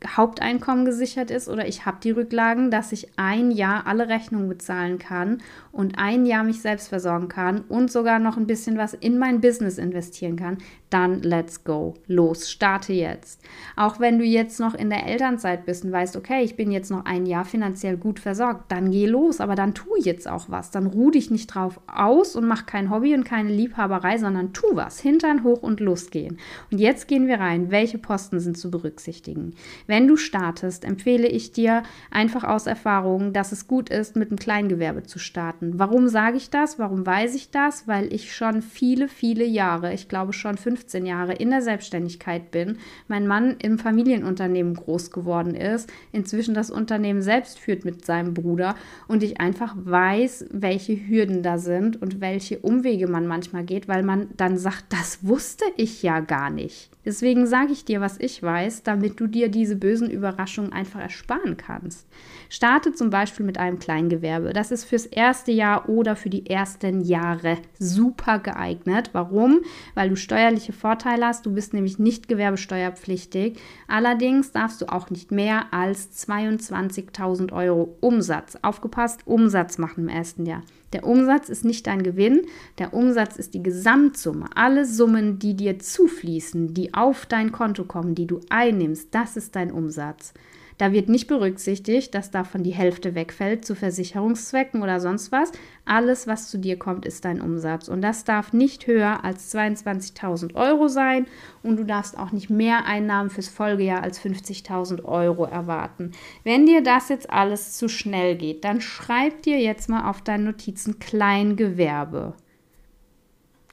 Haupteinkommen 0.05 0.85
gesichert 0.85 1.29
ist 1.29 1.47
oder 1.47 1.67
ich 1.67 1.85
habe 1.85 1.97
die 2.03 2.11
Rücklagen, 2.11 2.71
dass 2.71 2.91
ich 2.91 3.07
ein 3.17 3.51
Jahr 3.51 3.85
alle 3.85 4.07
Rechnungen 4.07 4.49
bezahlen 4.49 4.97
kann 4.97 5.43
und 5.71 5.99
ein 5.99 6.25
Jahr 6.25 6.43
mich 6.43 6.61
selbst 6.61 6.87
versorgen 6.87 7.27
kann 7.27 7.61
und 7.69 7.91
sogar 7.91 8.17
noch 8.17 8.37
ein 8.37 8.47
bisschen 8.47 8.77
was 8.77 8.93
in 8.95 9.19
mein 9.19 9.41
Business 9.41 9.77
investieren 9.77 10.37
kann, 10.37 10.57
dann 10.95 11.21
let's 11.23 11.65
go. 11.65 11.93
Los, 12.07 12.49
starte 12.49 12.93
jetzt. 12.93 13.41
Auch 13.75 13.99
wenn 13.99 14.17
du 14.17 14.23
jetzt 14.23 14.61
noch 14.61 14.73
in 14.75 14.89
der 14.89 15.05
Elternzeit 15.05 15.65
bist 15.65 15.83
und 15.83 15.91
weißt, 15.91 16.15
okay, 16.15 16.41
ich 16.41 16.55
bin 16.55 16.71
jetzt 16.71 16.89
noch 16.89 17.03
ein 17.03 17.25
Jahr 17.25 17.43
finanziell 17.43 17.97
gut 17.97 18.17
versorgt, 18.17 18.71
dann 18.71 18.91
geh 18.91 19.05
los, 19.05 19.41
aber 19.41 19.55
dann 19.55 19.73
tu 19.73 19.89
jetzt 19.99 20.25
auch 20.25 20.45
was. 20.47 20.71
Dann 20.71 20.85
ruh 20.85 21.11
dich 21.11 21.29
nicht 21.29 21.47
drauf 21.47 21.81
aus 21.87 22.37
und 22.37 22.47
mach 22.47 22.65
kein 22.65 22.89
Hobby 22.89 23.13
und 23.13 23.25
keine 23.25 23.49
Liebhaberei, 23.49 24.17
sondern 24.17 24.53
tu 24.53 24.67
was. 24.71 25.01
Hintern 25.01 25.43
hoch 25.43 25.61
und 25.63 25.81
losgehen. 25.81 26.37
Und 26.71 26.77
jetzt 26.77 27.09
gehen 27.09 27.27
wir 27.27 27.41
rein. 27.41 27.71
Welche 27.71 27.97
Posten 27.97 28.39
sind 28.39 28.57
zu 28.57 28.71
berücksichtigen? 28.71 29.53
Wenn 29.87 30.07
du 30.07 30.15
startest, 30.15 30.85
empfehle 30.85 31.27
ich 31.27 31.51
dir 31.51 31.83
einfach 32.09 32.45
aus 32.45 32.67
Erfahrung, 32.67 33.33
dass 33.33 33.51
es 33.51 33.67
gut 33.67 33.89
ist, 33.89 34.15
mit 34.15 34.29
einem 34.29 34.39
Kleingewerbe 34.39 35.03
zu 35.03 35.19
starten. 35.19 35.77
Warum 35.77 36.07
sage 36.07 36.37
ich 36.37 36.49
das? 36.49 36.79
Warum 36.79 37.05
weiß 37.05 37.35
ich 37.35 37.51
das? 37.51 37.85
Weil 37.85 38.13
ich 38.13 38.33
schon 38.33 38.61
viele, 38.61 39.09
viele 39.09 39.43
Jahre, 39.43 39.93
ich 39.93 40.07
glaube 40.07 40.31
schon 40.31 40.55
15 40.55 40.84
15 40.85 41.05
Jahre 41.07 41.33
in 41.33 41.49
der 41.49 41.63
Selbstständigkeit 41.63 42.51
bin, 42.51 42.77
mein 43.07 43.25
Mann 43.25 43.55
im 43.59 43.79
Familienunternehmen 43.79 44.75
groß 44.75 45.09
geworden 45.09 45.55
ist, 45.55 45.91
inzwischen 46.11 46.53
das 46.53 46.69
Unternehmen 46.69 47.23
selbst 47.23 47.59
führt 47.59 47.85
mit 47.85 48.05
seinem 48.05 48.35
Bruder 48.35 48.75
und 49.07 49.23
ich 49.23 49.39
einfach 49.39 49.75
weiß, 49.75 50.45
welche 50.51 50.95
Hürden 51.07 51.41
da 51.41 51.57
sind 51.57 51.99
und 52.01 52.21
welche 52.21 52.59
Umwege 52.59 53.07
man 53.07 53.25
manchmal 53.25 53.63
geht, 53.63 53.87
weil 53.87 54.03
man 54.03 54.29
dann 54.37 54.57
sagt, 54.57 54.85
das 54.89 55.25
wusste 55.25 55.65
ich 55.75 56.03
ja 56.03 56.19
gar 56.19 56.51
nicht. 56.51 56.91
Deswegen 57.03 57.47
sage 57.47 57.71
ich 57.71 57.85
dir, 57.85 58.01
was 58.01 58.19
ich 58.19 58.41
weiß, 58.41 58.83
damit 58.83 59.19
du 59.19 59.27
dir 59.27 59.49
diese 59.49 59.75
bösen 59.75 60.09
Überraschungen 60.09 60.73
einfach 60.73 60.99
ersparen 60.99 61.57
kannst. 61.57 62.07
Starte 62.49 62.93
zum 62.93 63.09
Beispiel 63.09 63.45
mit 63.45 63.57
einem 63.57 63.79
Kleingewerbe. 63.79 64.53
Das 64.53 64.71
ist 64.71 64.85
fürs 64.85 65.05
erste 65.05 65.51
Jahr 65.51 65.89
oder 65.89 66.15
für 66.15 66.29
die 66.29 66.49
ersten 66.49 67.01
Jahre 67.01 67.57
super 67.79 68.39
geeignet. 68.39 69.09
Warum? 69.13 69.61
Weil 69.93 70.09
du 70.09 70.15
steuerliche 70.15 70.73
Vorteile 70.73 71.27
hast. 71.27 71.45
Du 71.45 71.53
bist 71.53 71.73
nämlich 71.73 71.99
nicht 71.99 72.27
gewerbesteuerpflichtig. 72.27 73.59
Allerdings 73.87 74.51
darfst 74.51 74.81
du 74.81 74.87
auch 74.87 75.09
nicht 75.09 75.31
mehr 75.31 75.73
als 75.73 76.27
22.000 76.27 77.51
Euro 77.53 77.97
Umsatz, 78.01 78.57
aufgepasst, 78.61 79.21
Umsatz 79.25 79.77
machen 79.77 80.05
im 80.05 80.09
ersten 80.09 80.45
Jahr. 80.45 80.63
Der 80.93 81.05
Umsatz 81.05 81.49
ist 81.49 81.65
nicht 81.65 81.87
dein 81.87 82.03
Gewinn, 82.03 82.43
der 82.77 82.93
Umsatz 82.93 83.35
ist 83.35 83.53
die 83.53 83.61
Gesamtsumme. 83.61 84.45
Alle 84.55 84.85
Summen, 84.85 85.39
die 85.39 85.53
dir 85.53 85.77
zufließen, 85.77 86.73
die 86.73 86.93
auf 86.93 87.25
dein 87.25 87.51
Konto 87.51 87.83
kommen, 87.83 88.15
die 88.15 88.27
du 88.27 88.39
einnimmst, 88.49 89.13
das 89.13 89.35
ist 89.35 89.57
dein 89.57 89.71
Umsatz. 89.71 90.33
Da 90.77 90.91
wird 90.91 91.07
nicht 91.07 91.27
berücksichtigt, 91.27 92.13
dass 92.13 92.31
davon 92.31 92.63
die 92.63 92.73
Hälfte 92.73 93.15
wegfällt 93.15 93.63
zu 93.63 93.75
Versicherungszwecken 93.75 94.81
oder 94.81 94.99
sonst 94.99 95.31
was. 95.31 95.51
Alles, 95.85 96.27
was 96.27 96.49
zu 96.49 96.57
dir 96.57 96.77
kommt, 96.77 97.05
ist 97.05 97.23
dein 97.23 97.39
Umsatz. 97.39 97.87
Und 97.87 98.01
das 98.01 98.25
darf 98.25 98.51
nicht 98.51 98.85
höher 98.85 99.23
als 99.23 99.53
22.000 99.55 100.55
Euro 100.55 100.87
sein. 100.89 101.27
Und 101.63 101.77
du 101.77 101.85
darfst 101.85 102.17
auch 102.17 102.31
nicht 102.31 102.49
mehr 102.49 102.85
Einnahmen 102.85 103.29
fürs 103.29 103.47
Folgejahr 103.47 104.03
als 104.03 104.19
50.000 104.19 105.05
Euro 105.05 105.45
erwarten. 105.45 106.11
Wenn 106.43 106.65
dir 106.65 106.83
das 106.83 107.07
jetzt 107.09 107.29
alles 107.29 107.77
zu 107.77 107.87
schnell 107.87 108.35
geht, 108.35 108.65
dann 108.65 108.81
schreib 108.81 109.43
dir 109.43 109.59
jetzt 109.59 109.87
mal 109.89 110.09
auf 110.09 110.21
deinen 110.21 110.43
Notizen 110.45 110.99
Kleingewerbe. 110.99 112.33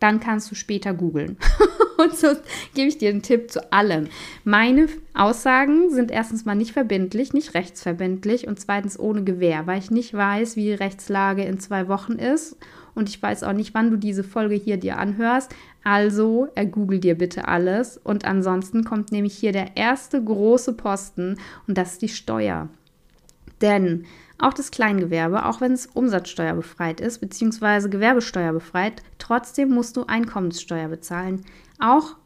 Dann 0.02 0.18
kannst 0.18 0.50
du 0.50 0.56
später 0.56 0.94
googeln. 0.94 1.36
Und 1.96 2.16
so 2.16 2.26
gebe 2.74 2.88
ich 2.88 2.98
dir 2.98 3.10
einen 3.10 3.22
Tipp 3.22 3.52
zu 3.52 3.72
allem. 3.72 4.08
Meine 4.42 4.88
Aussagen 5.14 5.90
sind 5.90 6.10
erstens 6.10 6.44
mal 6.44 6.56
nicht 6.56 6.72
verbindlich, 6.72 7.32
nicht 7.32 7.54
rechtsverbindlich 7.54 8.48
und 8.48 8.58
zweitens 8.58 8.98
ohne 8.98 9.22
Gewähr, 9.22 9.68
weil 9.68 9.78
ich 9.78 9.92
nicht 9.92 10.12
weiß, 10.12 10.56
wie 10.56 10.64
die 10.64 10.74
Rechtslage 10.74 11.44
in 11.44 11.60
zwei 11.60 11.86
Wochen 11.86 12.14
ist 12.14 12.56
und 12.96 13.08
ich 13.08 13.22
weiß 13.22 13.44
auch 13.44 13.52
nicht, 13.52 13.74
wann 13.74 13.90
du 13.90 13.96
diese 13.96 14.24
Folge 14.24 14.56
hier 14.56 14.78
dir 14.78 14.98
anhörst. 14.98 15.54
Also 15.84 16.48
ergoogle 16.56 16.98
dir 16.98 17.16
bitte 17.16 17.46
alles 17.46 18.00
und 18.02 18.24
ansonsten 18.24 18.82
kommt 18.82 19.12
nämlich 19.12 19.34
hier 19.34 19.52
der 19.52 19.76
erste 19.76 20.22
große 20.22 20.72
Posten 20.72 21.36
und 21.68 21.78
das 21.78 21.92
ist 21.92 22.02
die 22.02 22.08
Steuer. 22.08 22.68
Denn 23.60 24.06
auch 24.38 24.54
das 24.54 24.70
Kleingewerbe, 24.70 25.46
auch 25.46 25.60
wenn 25.60 25.72
es 25.72 25.86
umsatzsteuerbefreit 25.86 27.00
ist, 27.00 27.20
beziehungsweise 27.20 27.88
gewerbesteuerbefreit, 27.88 29.02
trotzdem 29.18 29.70
musst 29.70 29.96
du 29.96 30.04
Einkommenssteuer 30.06 30.88
bezahlen. 30.88 31.44
Auch 31.78 32.16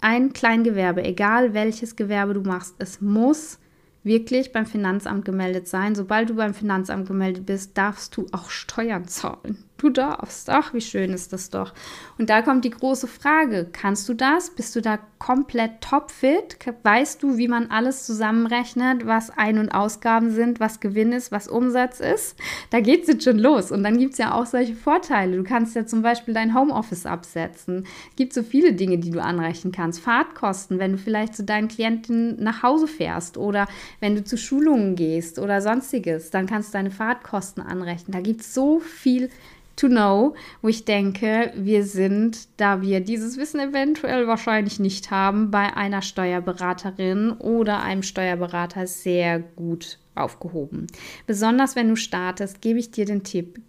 ein 0.00 0.32
Kleingewerbe, 0.32 1.04
egal 1.04 1.54
welches 1.54 1.96
Gewerbe 1.96 2.34
du 2.34 2.42
machst, 2.42 2.74
es 2.78 3.00
muss 3.00 3.58
wirklich 4.04 4.52
beim 4.52 4.66
Finanzamt 4.66 5.24
gemeldet 5.24 5.66
sein. 5.66 5.94
Sobald 5.94 6.30
du 6.30 6.34
beim 6.36 6.54
Finanzamt 6.54 7.08
gemeldet 7.08 7.44
bist, 7.44 7.76
darfst 7.76 8.16
du 8.16 8.26
auch 8.30 8.50
Steuern 8.50 9.08
zahlen. 9.08 9.64
Du 9.78 9.90
darfst. 9.90 10.48
Ach, 10.48 10.72
wie 10.72 10.80
schön 10.80 11.12
ist 11.12 11.34
das 11.34 11.50
doch. 11.50 11.74
Und 12.16 12.30
da 12.30 12.40
kommt 12.40 12.64
die 12.64 12.70
große 12.70 13.06
Frage: 13.06 13.68
Kannst 13.70 14.08
du 14.08 14.14
das? 14.14 14.48
Bist 14.48 14.74
du 14.74 14.80
da 14.80 14.98
komplett 15.18 15.82
topfit? 15.82 16.56
Weißt 16.82 17.22
du, 17.22 17.36
wie 17.36 17.48
man 17.48 17.70
alles 17.70 18.06
zusammenrechnet, 18.06 19.06
was 19.06 19.30
Ein- 19.30 19.58
und 19.58 19.70
Ausgaben 19.70 20.30
sind, 20.30 20.60
was 20.60 20.80
Gewinn 20.80 21.12
ist, 21.12 21.30
was 21.30 21.46
Umsatz 21.46 22.00
ist? 22.00 22.36
Da 22.70 22.80
geht 22.80 23.02
es 23.02 23.08
jetzt 23.08 23.24
schon 23.24 23.38
los. 23.38 23.70
Und 23.70 23.82
dann 23.82 23.98
gibt 23.98 24.12
es 24.12 24.18
ja 24.18 24.32
auch 24.32 24.46
solche 24.46 24.74
Vorteile. 24.74 25.36
Du 25.36 25.44
kannst 25.44 25.76
ja 25.76 25.84
zum 25.84 26.00
Beispiel 26.00 26.32
dein 26.32 26.54
Homeoffice 26.54 27.04
absetzen. 27.04 27.86
Es 28.10 28.16
gibt 28.16 28.32
so 28.32 28.42
viele 28.42 28.72
Dinge, 28.72 28.96
die 28.96 29.10
du 29.10 29.22
anrechnen 29.22 29.72
kannst. 29.72 30.00
Fahrtkosten, 30.00 30.78
wenn 30.78 30.92
du 30.92 30.98
vielleicht 30.98 31.36
zu 31.36 31.44
deinen 31.44 31.68
Klienten 31.68 32.42
nach 32.42 32.62
Hause 32.62 32.86
fährst 32.86 33.36
oder 33.36 33.66
wenn 34.00 34.14
du 34.14 34.24
zu 34.24 34.38
Schulungen 34.38 34.96
gehst 34.96 35.38
oder 35.38 35.60
sonstiges, 35.60 36.30
dann 36.30 36.46
kannst 36.46 36.70
du 36.70 36.78
deine 36.78 36.90
Fahrtkosten 36.90 37.62
anrechnen. 37.62 38.12
Da 38.12 38.20
gibt 38.20 38.40
es 38.40 38.54
so 38.54 38.80
viel 38.80 39.28
to 39.76 39.88
know, 39.88 40.34
wo 40.62 40.68
ich 40.68 40.84
denke, 40.84 41.52
wir 41.54 41.84
sind, 41.84 42.48
da 42.56 42.80
wir 42.82 43.00
dieses 43.00 43.36
Wissen 43.36 43.60
eventuell 43.60 44.26
wahrscheinlich 44.26 44.80
nicht 44.80 45.10
haben, 45.10 45.50
bei 45.50 45.76
einer 45.76 46.02
Steuerberaterin 46.02 47.32
oder 47.32 47.82
einem 47.82 48.02
Steuerberater 48.02 48.86
sehr 48.86 49.38
gut 49.38 49.98
aufgehoben. 50.14 50.86
Besonders 51.26 51.76
wenn 51.76 51.88
du 51.88 51.96
startest, 51.96 52.62
gebe 52.62 52.78
ich 52.78 52.90
dir 52.90 53.04
den 53.04 53.22
Tipp, 53.22 53.60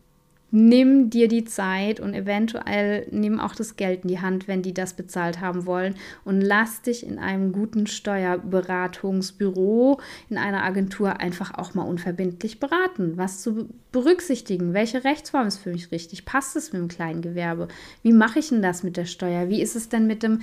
nimm 0.51 1.10
dir 1.10 1.27
die 1.27 1.46
Zeit 1.46 2.00
und 2.00 2.13
eventuell 2.13 3.08
nimm 3.12 3.39
auch 3.39 3.54
das 3.54 3.75
Geld 3.75 4.04
in 4.04 4.10
die 4.10 4.22
Hand, 4.22 4.48
wenn 4.48 4.62
die 4.62 4.74
das 4.74 4.94
bezahlt 4.94 5.42
haben 5.42 5.66
wollen. 5.66 5.96
Und 6.24 6.42
lass 6.42 6.82
dich 6.82 7.06
in 7.06 7.20
einem 7.20 7.51
guten 7.51 7.88
Steuerberatungsbüro, 7.88 10.00
in 10.30 10.38
einer 10.38 10.63
Agentur 10.63 11.20
einfach 11.20 11.56
auch 11.56 11.74
mal 11.74 11.84
unverbindlich 11.84 12.60
beraten, 12.60 13.18
was 13.18 13.42
zu 13.42 13.70
berücksichtigen, 13.92 14.74
welche 14.74 15.04
Rechtsform 15.04 15.48
ist 15.48 15.58
für 15.58 15.72
mich 15.72 15.92
richtig, 15.92 16.24
passt 16.24 16.56
es 16.56 16.72
mit 16.72 16.82
dem 16.82 16.88
Kleingewerbe, 16.88 17.68
wie 18.04 18.13
mache 18.13 18.39
ich 18.39 18.50
denn 18.50 18.62
das 18.62 18.84
mit 18.84 18.96
der 18.96 19.06
Steuer, 19.06 19.50
wie 19.50 19.62
ist 19.62 19.75
es 19.75 19.89
denn 19.89 20.08
mit 20.08 20.24
dem 20.24 20.42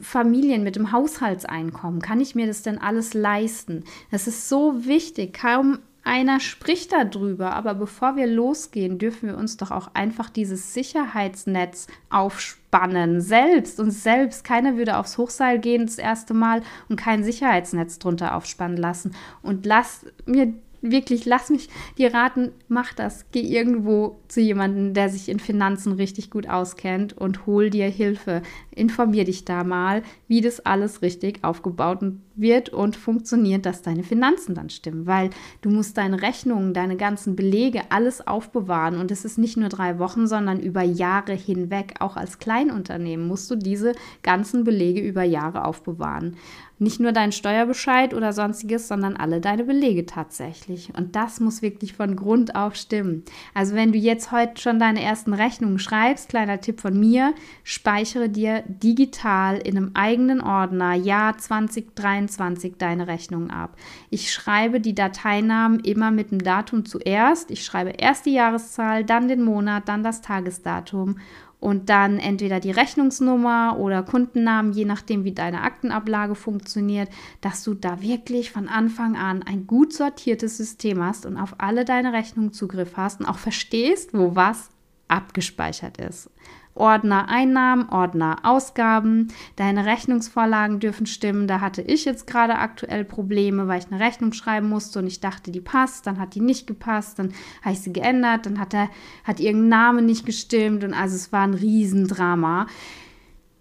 Familien, 0.00 0.62
mit 0.62 0.76
dem 0.76 0.92
Haushaltseinkommen, 0.92 2.02
kann 2.02 2.20
ich 2.20 2.34
mir 2.34 2.46
das 2.46 2.62
denn 2.62 2.78
alles 2.78 3.14
leisten? 3.14 3.84
Das 4.10 4.26
ist 4.26 4.48
so 4.48 4.86
wichtig, 4.86 5.32
kaum 5.32 5.78
einer 6.02 6.40
spricht 6.40 6.92
darüber, 6.92 7.52
aber 7.54 7.74
bevor 7.74 8.16
wir 8.16 8.26
losgehen, 8.26 8.98
dürfen 8.98 9.28
wir 9.28 9.36
uns 9.36 9.56
doch 9.56 9.70
auch 9.70 9.94
einfach 9.94 10.30
dieses 10.30 10.72
Sicherheitsnetz 10.72 11.86
aufspannen, 12.08 13.20
selbst 13.20 13.80
und 13.80 13.90
selbst. 13.90 14.44
Keiner 14.44 14.76
würde 14.76 14.96
aufs 14.96 15.18
Hochseil 15.18 15.58
gehen 15.58 15.86
das 15.86 15.98
erste 15.98 16.32
Mal 16.34 16.62
und 16.88 16.96
kein 16.96 17.22
Sicherheitsnetz 17.22 17.98
drunter 17.98 18.34
aufspannen 18.34 18.76
lassen. 18.76 19.14
Und 19.42 19.66
lass 19.66 20.06
mir 20.24 20.54
wirklich, 20.82 21.26
lass 21.26 21.50
mich 21.50 21.68
dir 21.98 22.14
raten, 22.14 22.52
mach 22.68 22.94
das. 22.94 23.26
Geh 23.32 23.40
irgendwo 23.40 24.20
zu 24.28 24.40
jemandem, 24.40 24.94
der 24.94 25.08
sich 25.08 25.28
in 25.28 25.40
Finanzen 25.40 25.92
richtig 25.92 26.30
gut 26.30 26.48
auskennt 26.48 27.16
und 27.16 27.46
hol 27.46 27.70
dir 27.70 27.88
Hilfe. 27.88 28.42
Informier 28.70 29.24
dich 29.24 29.44
da 29.44 29.64
mal, 29.64 30.02
wie 30.28 30.40
das 30.40 30.60
alles 30.60 31.02
richtig 31.02 31.44
aufgebaut 31.44 32.00
wird 32.34 32.70
und 32.70 32.96
funktioniert, 32.96 33.66
dass 33.66 33.82
deine 33.82 34.02
Finanzen 34.02 34.54
dann 34.54 34.70
stimmen. 34.70 35.06
Weil 35.06 35.30
du 35.60 35.70
musst 35.70 35.98
deine 35.98 36.22
Rechnungen, 36.22 36.72
deine 36.72 36.96
ganzen 36.96 37.36
Belege, 37.36 37.82
alles 37.90 38.26
aufbewahren. 38.26 38.98
Und 38.98 39.10
es 39.10 39.24
ist 39.24 39.38
nicht 39.38 39.56
nur 39.56 39.68
drei 39.68 39.98
Wochen, 39.98 40.26
sondern 40.26 40.60
über 40.60 40.82
Jahre 40.82 41.32
hinweg. 41.32 41.94
Auch 42.00 42.16
als 42.16 42.38
Kleinunternehmen 42.38 43.26
musst 43.26 43.50
du 43.50 43.56
diese 43.56 43.92
ganzen 44.22 44.64
Belege 44.64 45.00
über 45.00 45.22
Jahre 45.22 45.64
aufbewahren. 45.64 46.36
Nicht 46.82 46.98
nur 46.98 47.12
dein 47.12 47.30
Steuerbescheid 47.30 48.14
oder 48.14 48.32
sonstiges, 48.32 48.88
sondern 48.88 49.14
alle 49.14 49.42
deine 49.42 49.64
Belege 49.64 50.06
tatsächlich. 50.06 50.90
Und 50.96 51.14
das 51.14 51.38
muss 51.38 51.60
wirklich 51.60 51.92
von 51.92 52.16
Grund 52.16 52.54
auf 52.54 52.74
stimmen. 52.74 53.22
Also 53.52 53.74
wenn 53.74 53.92
du 53.92 53.98
jetzt 53.98 54.32
heute 54.32 54.58
schon 54.58 54.78
deine 54.78 55.02
ersten 55.02 55.34
Rechnungen 55.34 55.78
schreibst, 55.78 56.30
kleiner 56.30 56.62
Tipp 56.62 56.80
von 56.80 56.98
mir, 56.98 57.34
speichere 57.64 58.30
dir 58.30 58.64
digital 58.66 59.58
in 59.58 59.76
einem 59.76 59.90
eigenen 59.92 60.40
Ordner 60.40 60.94
Jahr 60.94 61.36
2023 61.36 62.76
deine 62.78 63.08
Rechnungen 63.08 63.50
ab. 63.50 63.76
Ich 64.08 64.32
schreibe 64.32 64.80
die 64.80 64.94
Dateinamen 64.94 65.80
immer 65.80 66.10
mit 66.10 66.30
dem 66.30 66.42
Datum 66.42 66.86
zuerst. 66.86 67.50
Ich 67.50 67.62
schreibe 67.62 67.90
erst 67.90 68.24
die 68.24 68.32
Jahreszahl, 68.32 69.04
dann 69.04 69.28
den 69.28 69.42
Monat, 69.42 69.86
dann 69.86 70.02
das 70.02 70.22
Tagesdatum 70.22 71.16
und 71.60 71.90
dann 71.90 72.18
entweder 72.18 72.58
die 72.58 72.70
Rechnungsnummer 72.70 73.76
oder 73.78 74.02
Kundennamen, 74.02 74.72
je 74.72 74.86
nachdem, 74.86 75.24
wie 75.24 75.32
deine 75.32 75.60
Aktenablage 75.62 76.34
funktioniert, 76.34 77.10
dass 77.42 77.62
du 77.62 77.74
da 77.74 78.00
wirklich 78.00 78.50
von 78.50 78.68
Anfang 78.68 79.16
an 79.16 79.42
ein 79.42 79.66
gut 79.66 79.92
sortiertes 79.92 80.56
System 80.56 81.04
hast 81.04 81.26
und 81.26 81.36
auf 81.36 81.54
alle 81.58 81.84
deine 81.84 82.12
Rechnungen 82.12 82.52
Zugriff 82.52 82.96
hast 82.96 83.20
und 83.20 83.26
auch 83.26 83.38
verstehst, 83.38 84.14
wo 84.14 84.34
was 84.34 84.70
abgespeichert 85.08 85.98
ist. 85.98 86.30
Ordner 86.74 87.28
Einnahmen, 87.28 87.88
Ordner 87.88 88.38
Ausgaben. 88.42 89.28
Deine 89.56 89.86
Rechnungsvorlagen 89.86 90.80
dürfen 90.80 91.06
stimmen. 91.06 91.46
Da 91.46 91.60
hatte 91.60 91.82
ich 91.82 92.04
jetzt 92.04 92.26
gerade 92.26 92.56
aktuell 92.56 93.04
Probleme, 93.04 93.68
weil 93.68 93.80
ich 93.80 93.90
eine 93.90 94.00
Rechnung 94.00 94.32
schreiben 94.32 94.68
musste 94.68 95.00
und 95.00 95.06
ich 95.06 95.20
dachte, 95.20 95.50
die 95.50 95.60
passt. 95.60 96.06
Dann 96.06 96.18
hat 96.18 96.34
die 96.34 96.40
nicht 96.40 96.66
gepasst. 96.66 97.18
Dann 97.18 97.32
habe 97.62 97.74
ich 97.74 97.80
sie 97.80 97.92
geändert. 97.92 98.46
Dann 98.46 98.58
hat, 98.58 98.74
er, 98.74 98.88
hat 99.24 99.40
irgendein 99.40 99.68
Name 99.68 100.02
nicht 100.02 100.24
gestimmt. 100.24 100.84
Und 100.84 100.94
also 100.94 101.16
es 101.16 101.32
war 101.32 101.42
ein 101.42 101.54
Riesendrama 101.54 102.66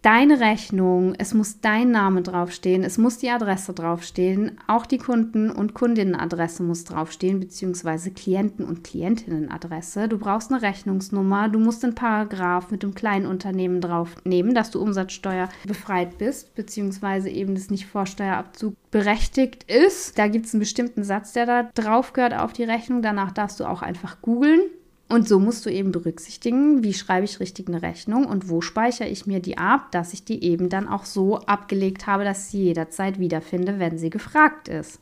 deine 0.02 0.40
Rechnung, 0.40 1.14
es 1.18 1.34
muss 1.34 1.62
dein 1.62 1.92
Name 1.92 2.22
draufstehen, 2.22 2.84
es 2.84 2.98
muss 2.98 3.18
die 3.18 3.30
Adresse 3.30 3.74
draufstehen, 3.74 4.58
auch 4.68 4.86
die 4.86 4.98
Kunden- 4.98 5.50
und 5.50 5.74
Kundinnenadresse 5.74 6.64
muss 6.64 6.86
draufstehen, 6.86 7.40
beziehungsweise 7.40 8.12
Klienten- 8.12 8.66
und 8.66 8.84
Klientinnenadresse. 8.84 10.08
Du 10.08 10.18
brauchst 10.18 10.52
eine 10.52 10.62
Rechnungsnummer, 10.62 11.50
du 11.50 11.60
musst 11.60 11.84
einen 11.84 11.96
Paragraph 11.96 12.72
mit 12.72 12.84
dem 12.84 12.96
kleinen 12.96 13.26
Unternehmen 13.26 13.82
draufnehmen, 13.82 14.54
dass 14.54 14.72
du 14.72 14.82
Umsatzsteuer 14.82 15.50
befreit 15.66 16.18
bist, 16.18 16.56
beziehungsweise 16.56 17.30
eben 17.30 17.56
das 17.56 17.70
nicht 17.70 17.86
Vorsteuerabzug 17.86 18.76
berechtigt 18.92 19.70
ist. 19.70 20.18
Da 20.18 20.28
gibt 20.28 20.46
es 20.46 20.54
einen 20.54 20.62
bestimmten 20.62 21.04
Satz, 21.04 21.34
der 21.34 21.46
da 21.46 21.64
drauf 21.76 22.14
gehört 22.14 22.34
auf 22.34 22.54
die 22.54 22.64
Rechnung. 22.64 23.02
Danach 23.02 23.32
darfst 23.32 23.60
du 23.60 23.66
auch 23.66 23.82
einfach 23.82 24.22
googeln. 24.22 24.62
Und 25.10 25.28
so 25.28 25.40
musst 25.40 25.66
du 25.66 25.72
eben 25.72 25.92
berücksichtigen, 25.92 26.84
wie 26.84 26.94
schreibe 26.94 27.26
ich 27.26 27.40
richtig 27.40 27.68
eine 27.68 27.82
Rechnung 27.82 28.26
und 28.26 28.48
wo 28.48 28.62
speichere 28.62 29.08
ich 29.08 29.26
mir 29.26 29.40
die 29.40 29.58
ab, 29.58 29.92
dass 29.92 30.14
ich 30.14 30.24
die 30.24 30.44
eben 30.44 30.70
dann 30.70 30.88
auch 30.88 31.04
so 31.04 31.40
abgelegt 31.40 32.06
habe, 32.06 32.24
dass 32.24 32.46
ich 32.46 32.52
sie 32.52 32.64
jederzeit 32.66 33.20
wiederfinde, 33.20 33.80
wenn 33.80 33.98
sie 33.98 34.12
gefragt 34.12 34.68
ist. 34.68 35.00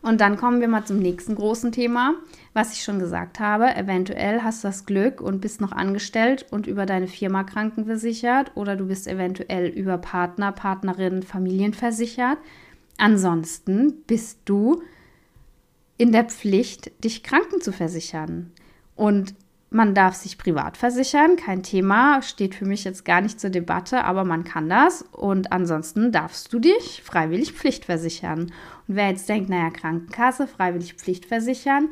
Und 0.00 0.20
dann 0.20 0.36
kommen 0.36 0.60
wir 0.60 0.68
mal 0.68 0.84
zum 0.84 0.98
nächsten 1.00 1.34
großen 1.34 1.72
Thema, 1.72 2.14
was 2.54 2.72
ich 2.72 2.84
schon 2.84 2.98
gesagt 2.98 3.38
habe. 3.38 3.74
Eventuell 3.74 4.42
hast 4.42 4.62
du 4.62 4.68
das 4.68 4.86
Glück 4.86 5.20
und 5.20 5.40
bist 5.40 5.60
noch 5.60 5.72
angestellt 5.72 6.46
und 6.50 6.66
über 6.66 6.86
deine 6.86 7.08
Firma 7.08 7.44
krankenversichert 7.44 8.52
oder 8.54 8.76
du 8.76 8.86
bist 8.86 9.08
eventuell 9.08 9.66
über 9.66 9.98
Partner, 9.98 10.52
Partnerin, 10.52 11.22
Familien 11.22 11.74
versichert. 11.74 12.38
Ansonsten 12.96 14.04
bist 14.06 14.38
du 14.46 14.80
in 15.98 16.12
der 16.12 16.24
Pflicht, 16.24 16.92
dich 17.04 17.22
kranken 17.22 17.60
zu 17.60 17.72
versichern. 17.72 18.52
Und 18.96 19.34
man 19.70 19.94
darf 19.94 20.14
sich 20.14 20.38
privat 20.38 20.76
versichern, 20.76 21.36
kein 21.36 21.62
Thema, 21.62 22.22
steht 22.22 22.54
für 22.54 22.64
mich 22.64 22.84
jetzt 22.84 23.04
gar 23.04 23.20
nicht 23.20 23.38
zur 23.40 23.50
Debatte, 23.50 24.04
aber 24.04 24.24
man 24.24 24.44
kann 24.44 24.68
das. 24.68 25.02
Und 25.12 25.52
ansonsten 25.52 26.12
darfst 26.12 26.52
du 26.52 26.58
dich 26.58 27.02
freiwillig 27.04 27.52
Pflichtversichern. 27.52 28.42
Und 28.42 28.52
wer 28.86 29.08
jetzt 29.10 29.28
denkt, 29.28 29.50
naja, 29.50 29.70
Krankenkasse, 29.70 30.46
freiwillig 30.46 30.94
Pflichtversichern, 30.94 31.90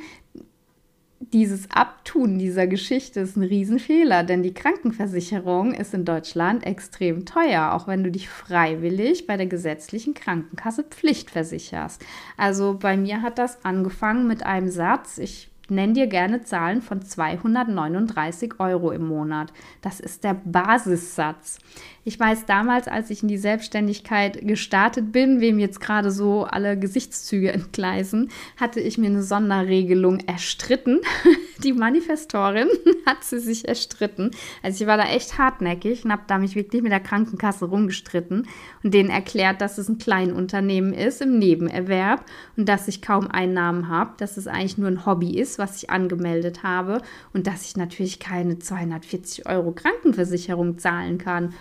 dieses 1.33 1.71
Abtun 1.71 2.39
dieser 2.39 2.67
Geschichte 2.67 3.21
ist 3.21 3.37
ein 3.37 3.43
Riesenfehler, 3.43 4.25
denn 4.25 4.43
die 4.43 4.55
Krankenversicherung 4.55 5.73
ist 5.75 5.95
in 5.95 6.05
Deutschland 6.05 6.67
extrem 6.67 7.25
teuer, 7.25 7.73
auch 7.73 7.89
wenn 7.89 8.05
du 8.05 8.11
dich 8.11 8.29
freiwillig 8.29 9.27
bei 9.27 9.37
der 9.37 9.47
gesetzlichen 9.47 10.15
Krankenkasse 10.15 10.85
Pflichtversicherst. 10.85 12.05
Also 12.37 12.79
bei 12.79 12.97
mir 12.97 13.23
hat 13.23 13.39
das 13.39 13.65
angefangen 13.65 14.27
mit 14.27 14.45
einem 14.45 14.69
Satz, 14.69 15.19
ich 15.19 15.51
nenn 15.69 15.95
dir 15.95 16.07
gerne 16.07 16.43
Zahlen 16.43 16.83
von 16.83 17.03
239 17.03 18.61
Euro 18.61 18.91
im 18.91 19.07
Monat. 19.07 19.53
Das 19.83 20.01
ist 20.01 20.25
der 20.25 20.35
Basissatz. 20.45 21.59
Ich 22.07 22.21
weiß 22.21 22.45
damals, 22.45 22.87
als 22.87 23.09
ich 23.09 23.23
in 23.23 23.29
die 23.29 23.39
Selbstständigkeit 23.39 24.47
gestartet 24.47 25.11
bin, 25.11 25.41
wem 25.41 25.59
jetzt 25.59 25.81
gerade 25.81 26.11
so 26.11 26.45
alle 26.45 26.79
Gesichtszüge 26.79 27.51
entgleisen, 27.51 28.31
hatte 28.59 28.79
ich 28.81 28.99
mir 28.99 29.07
eine 29.07 29.23
Sonderregelung 29.23 30.21
erstritten. 30.21 31.01
Die 31.63 31.73
Manifestorin 31.73 32.69
hat 33.07 33.25
sie 33.25 33.39
sich 33.39 33.67
erstritten. 33.67 34.33
Also 34.63 34.85
ich 34.85 34.89
war 34.89 34.99
da 34.99 35.05
echt 35.05 35.39
hartnäckig 35.39 36.05
und 36.05 36.13
habe 36.13 36.25
da 36.27 36.37
mich 36.37 36.57
wirklich 36.57 36.83
mit 36.83 36.93
der 36.93 37.01
Krankenkasse 37.01 37.65
rumgestritten 37.65 38.49
und 38.83 38.93
denen 38.93 39.09
erklärt, 39.09 39.63
dass 39.63 39.79
es 39.79 39.89
ein 39.89 39.97
Kleinunternehmen 39.97 40.93
ist 40.93 41.23
im 41.23 41.39
Nebenerwerb 41.39 42.27
und 42.57 42.69
dass 42.69 42.89
ich 42.89 43.01
kaum 43.01 43.29
Einnahmen 43.29 43.89
habe, 43.89 44.13
dass 44.19 44.37
es 44.37 44.47
eigentlich 44.47 44.77
nur 44.77 44.89
ein 44.89 45.07
Hobby 45.07 45.39
ist, 45.39 45.54
was 45.59 45.83
ich 45.83 45.91
angemeldet 45.91 46.63
habe 46.63 47.01
und 47.33 47.47
dass 47.47 47.67
ich 47.67 47.77
natürlich 47.77 48.19
keine 48.19 48.59
240 48.59 49.47
Euro 49.47 49.73
Krankenversicherung 49.73 50.79
zahlen 50.79 51.19
kann. 51.19 51.55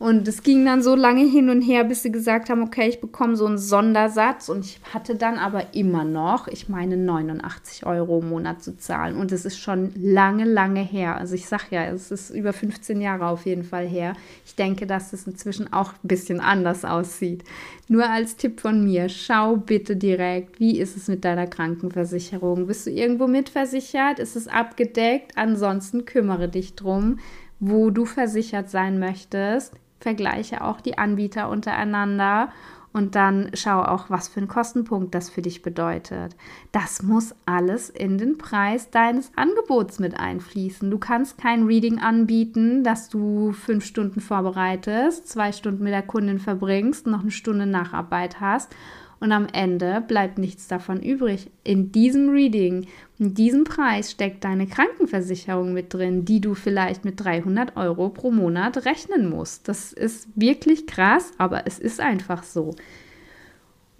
Und 0.00 0.26
es 0.26 0.42
ging 0.42 0.64
dann 0.64 0.82
so 0.82 0.94
lange 0.94 1.26
hin 1.26 1.50
und 1.50 1.60
her, 1.60 1.84
bis 1.84 2.02
sie 2.02 2.10
gesagt 2.10 2.48
haben, 2.48 2.62
okay, 2.62 2.88
ich 2.88 3.02
bekomme 3.02 3.36
so 3.36 3.44
einen 3.44 3.58
Sondersatz. 3.58 4.48
Und 4.48 4.64
ich 4.64 4.80
hatte 4.94 5.14
dann 5.14 5.36
aber 5.36 5.74
immer 5.74 6.04
noch, 6.04 6.48
ich 6.48 6.70
meine, 6.70 6.96
89 6.96 7.84
Euro 7.84 8.20
im 8.20 8.30
Monat 8.30 8.62
zu 8.62 8.78
zahlen. 8.78 9.14
Und 9.18 9.30
es 9.30 9.44
ist 9.44 9.58
schon 9.58 9.92
lange, 9.94 10.46
lange 10.46 10.80
her. 10.80 11.16
Also 11.16 11.34
ich 11.34 11.46
sage 11.46 11.64
ja, 11.72 11.84
es 11.84 12.10
ist 12.10 12.30
über 12.30 12.54
15 12.54 12.98
Jahre 13.02 13.26
auf 13.26 13.44
jeden 13.44 13.62
Fall 13.62 13.86
her. 13.86 14.14
Ich 14.46 14.54
denke, 14.54 14.86
dass 14.86 15.12
es 15.12 15.26
inzwischen 15.26 15.70
auch 15.70 15.92
ein 15.92 16.08
bisschen 16.08 16.40
anders 16.40 16.86
aussieht. 16.86 17.44
Nur 17.86 18.08
als 18.08 18.36
Tipp 18.36 18.58
von 18.58 18.82
mir, 18.82 19.10
schau 19.10 19.58
bitte 19.58 19.96
direkt, 19.96 20.60
wie 20.60 20.80
ist 20.80 20.96
es 20.96 21.08
mit 21.08 21.26
deiner 21.26 21.46
Krankenversicherung? 21.46 22.66
Bist 22.66 22.86
du 22.86 22.90
irgendwo 22.90 23.26
mitversichert? 23.26 24.18
Ist 24.18 24.34
es 24.34 24.48
abgedeckt? 24.48 25.32
Ansonsten 25.36 26.06
kümmere 26.06 26.48
dich 26.48 26.74
drum, 26.74 27.18
wo 27.58 27.90
du 27.90 28.06
versichert 28.06 28.70
sein 28.70 28.98
möchtest 28.98 29.74
vergleiche 30.00 30.64
auch 30.64 30.80
die 30.80 30.98
Anbieter 30.98 31.48
untereinander 31.48 32.50
und 32.92 33.14
dann 33.14 33.50
schau 33.54 33.82
auch, 33.82 34.10
was 34.10 34.26
für 34.26 34.38
einen 34.40 34.48
Kostenpunkt 34.48 35.14
das 35.14 35.30
für 35.30 35.42
dich 35.42 35.62
bedeutet. 35.62 36.34
Das 36.72 37.02
muss 37.02 37.34
alles 37.46 37.88
in 37.88 38.18
den 38.18 38.36
Preis 38.36 38.90
deines 38.90 39.30
Angebots 39.36 40.00
mit 40.00 40.18
einfließen. 40.18 40.90
Du 40.90 40.98
kannst 40.98 41.38
kein 41.38 41.66
Reading 41.66 42.00
anbieten, 42.00 42.82
dass 42.82 43.08
du 43.08 43.52
fünf 43.52 43.84
Stunden 43.84 44.20
vorbereitest, 44.20 45.28
zwei 45.28 45.52
Stunden 45.52 45.84
mit 45.84 45.92
der 45.92 46.02
Kundin 46.02 46.40
verbringst, 46.40 47.06
noch 47.06 47.20
eine 47.20 47.30
Stunde 47.30 47.66
Nacharbeit 47.66 48.40
hast 48.40 48.74
und 49.20 49.32
am 49.32 49.46
Ende 49.52 50.02
bleibt 50.06 50.38
nichts 50.38 50.66
davon 50.66 51.02
übrig. 51.02 51.50
In 51.62 51.92
diesem 51.92 52.30
Reading, 52.30 52.86
in 53.18 53.34
diesem 53.34 53.64
Preis 53.64 54.10
steckt 54.10 54.44
deine 54.44 54.66
Krankenversicherung 54.66 55.74
mit 55.74 55.92
drin, 55.92 56.24
die 56.24 56.40
du 56.40 56.54
vielleicht 56.54 57.04
mit 57.04 57.22
300 57.22 57.76
Euro 57.76 58.08
pro 58.08 58.30
Monat 58.30 58.86
rechnen 58.86 59.28
musst. 59.28 59.68
Das 59.68 59.92
ist 59.92 60.28
wirklich 60.34 60.86
krass, 60.86 61.32
aber 61.36 61.66
es 61.66 61.78
ist 61.78 62.00
einfach 62.00 62.42
so. 62.42 62.74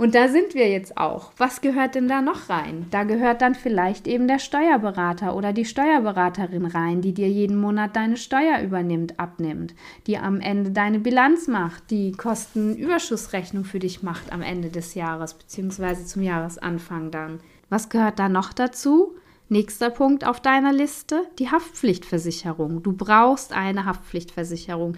Und 0.01 0.15
da 0.15 0.29
sind 0.29 0.55
wir 0.55 0.67
jetzt 0.67 0.97
auch. 0.97 1.31
Was 1.37 1.61
gehört 1.61 1.95
denn 1.95 2.09
da 2.09 2.23
noch 2.23 2.49
rein? 2.49 2.87
Da 2.91 3.05
gehört 3.05 3.43
dann 3.43 3.55
vielleicht 3.55 4.07
eben 4.09 4.29
der 4.29 4.39
Steuerberater 4.39 5.37
oder 5.37 5.53
die 5.53 5.67
Steuerberaterin 5.67 6.65
rein, 6.65 7.03
die 7.03 7.13
dir 7.13 7.29
jeden 7.29 7.61
Monat 7.61 7.97
deine 7.97 8.17
Steuer 8.17 8.63
übernimmt, 8.63 9.21
abnimmt, 9.21 9.75
die 10.07 10.17
am 10.17 10.41
Ende 10.41 10.71
deine 10.71 11.01
Bilanz 11.01 11.49
macht, 11.49 11.91
die 11.91 12.13
Kostenüberschussrechnung 12.13 13.65
für 13.65 13.79
dich 13.79 14.03
macht 14.03 14.33
am 14.33 14.41
Ende 14.41 14.71
des 14.71 14.95
Jahres, 14.95 15.35
beziehungsweise 15.35 16.07
zum 16.07 16.23
Jahresanfang 16.23 17.11
dann. 17.11 17.41
Was 17.69 17.91
gehört 17.91 18.19
da 18.19 18.31
noch 18.31 18.55
dazu? 18.55 19.17
Nächster 19.51 19.91
Punkt 19.91 20.25
auf 20.27 20.41
deiner 20.41 20.73
Liste, 20.73 21.25
die 21.39 21.51
Haftpflichtversicherung. 21.51 22.83
Du 22.83 22.95
brauchst 22.95 23.53
eine 23.53 23.85
Haftpflichtversicherung. 23.85 24.97